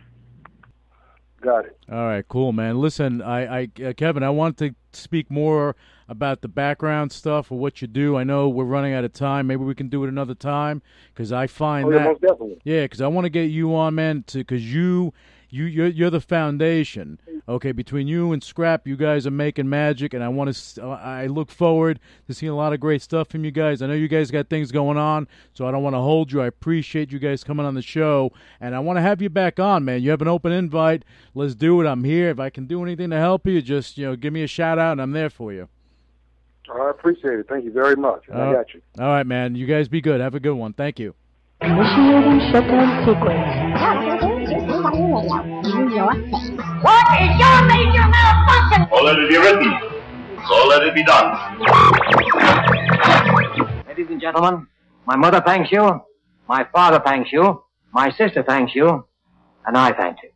Got 1.45 1.67
it. 1.67 1.77
All 1.93 2.07
right, 2.07 2.27
cool, 2.27 2.53
man. 2.53 2.81
Listen, 2.81 3.21
I, 3.21 3.61
I, 3.61 3.69
uh, 3.85 3.93
Kevin, 3.93 4.23
I 4.23 4.31
want 4.31 4.57
to 4.59 4.75
speak 4.93 5.31
more 5.31 5.77
about 6.09 6.41
the 6.41 6.49
background 6.49 7.13
stuff 7.13 7.53
or 7.53 7.59
what 7.59 7.83
you 7.83 7.87
do. 7.89 8.17
I 8.17 8.25
know 8.25 8.49
we're 8.49 8.65
running 8.65 8.95
out 8.95 9.05
of 9.05 9.13
time. 9.13 9.47
Maybe 9.47 9.63
we 9.63 9.75
can 9.75 9.89
do 9.89 10.05
it 10.05 10.09
another 10.09 10.35
time 10.35 10.81
because 11.13 11.33
I 11.33 11.47
find 11.47 11.87
Oh, 11.89 11.91
that 11.91 12.61
yeah, 12.65 12.85
because 12.85 13.03
I 13.03 13.09
want 13.09 13.27
to 13.27 13.31
get 13.31 13.51
you 13.51 13.75
on, 13.77 13.95
man, 13.95 14.25
to 14.29 14.39
because 14.39 14.73
you. 14.73 15.13
You, 15.55 15.67
you're, 15.67 15.87
you're 15.87 16.11
the 16.11 16.21
foundation, 16.21 17.21
okay. 17.49 17.71
Between 17.71 18.09
you 18.09 18.33
and 18.33 18.43
Scrap, 18.43 18.89
you 18.89 18.97
guys 18.97 19.25
are 19.25 19.31
making 19.31 19.69
magic, 19.69 20.13
and 20.13 20.25
I 20.25 20.29
want 20.29 20.53
to. 20.53 20.83
I 20.85 21.27
look 21.27 21.49
forward 21.53 22.01
to 22.27 22.35
seeing 22.35 22.51
a 22.51 22.57
lot 22.57 22.73
of 22.73 22.81
great 22.81 23.03
stuff 23.03 23.29
from 23.29 23.45
you 23.45 23.53
guys. 23.53 23.81
I 23.81 23.87
know 23.87 23.95
you 23.95 24.09
guys 24.09 24.33
got 24.33 24.49
things 24.51 24.73
going 24.73 24.99
on, 24.99 25.29
so 25.53 25.65
I 25.65 25.71
don't 25.71 25.85
want 25.85 25.95
to 25.95 26.01
hold 26.01 26.33
you. 26.33 26.43
I 26.43 26.47
appreciate 26.47 27.13
you 27.13 27.21
guys 27.21 27.45
coming 27.45 27.65
on 27.65 27.75
the 27.75 27.83
show, 27.83 28.33
and 28.61 28.75
I 28.75 28.81
want 28.81 28.97
to 28.97 29.01
have 29.01 29.23
you 29.23 29.31
back 29.31 29.61
on, 29.61 29.85
man. 29.85 30.03
You 30.03 30.11
have 30.11 30.23
an 30.23 30.27
open 30.27 30.51
invite. 30.51 31.05
Let's 31.37 31.55
do 31.55 31.81
it. 31.81 31.87
I'm 31.87 32.03
here. 32.03 32.31
If 32.31 32.41
I 32.41 32.51
can 32.51 32.67
do 32.67 32.83
anything 32.83 33.11
to 33.11 33.17
help 33.19 33.47
you, 33.47 33.63
just 33.63 33.97
you 33.97 34.07
know, 34.07 34.17
give 34.17 34.33
me 34.33 34.43
a 34.43 34.49
shout 34.49 34.81
out, 34.81 34.91
and 34.93 35.01
I'm 35.03 35.13
there 35.13 35.31
for 35.31 35.53
you. 35.53 35.69
I 36.69 36.91
appreciate 36.91 37.39
it. 37.39 37.47
Thank 37.49 37.65
you 37.65 37.71
very 37.73 37.95
much. 37.95 38.25
I 38.29 38.33
Uh, 38.41 38.53
got 38.55 38.75
you. 38.75 38.81
All 38.99 39.07
right, 39.07 39.25
man. 39.27 39.55
You 39.55 39.67
guys 39.67 39.87
be 39.87 40.01
good. 40.01 40.21
Have 40.21 40.35
a 40.35 40.41
good 40.41 40.55
one. 40.55 40.73
Thank 40.73 40.99
you. 40.99 41.15
Initiating 41.61 42.41
shutdown 42.51 43.07
sequence. 43.07 44.24
What 45.15 45.23
is 47.23 47.39
your 47.39 47.63
major 47.67 48.03
malfunction? 48.09 48.89
So 48.91 48.97
let 49.05 49.17
it 49.17 49.29
be 49.29 49.37
written. 49.37 49.79
So 50.49 50.67
let 50.67 50.83
it 50.83 50.93
be 50.95 51.05
done. 51.05 51.39
Ladies 53.87 54.11
and 54.11 54.21
gentlemen, 54.21 54.67
my 55.07 55.15
mother 55.15 55.41
thanks 55.41 55.71
you, 55.71 56.01
my 56.49 56.65
father 56.73 57.01
thanks 57.05 57.33
you, 57.33 57.63
my 57.93 58.11
sister 58.11 58.43
thanks 58.43 58.75
you, 58.75 59.07
and 59.67 59.79
I 59.79 59.93
thank 59.93 60.19
you. 60.25 60.34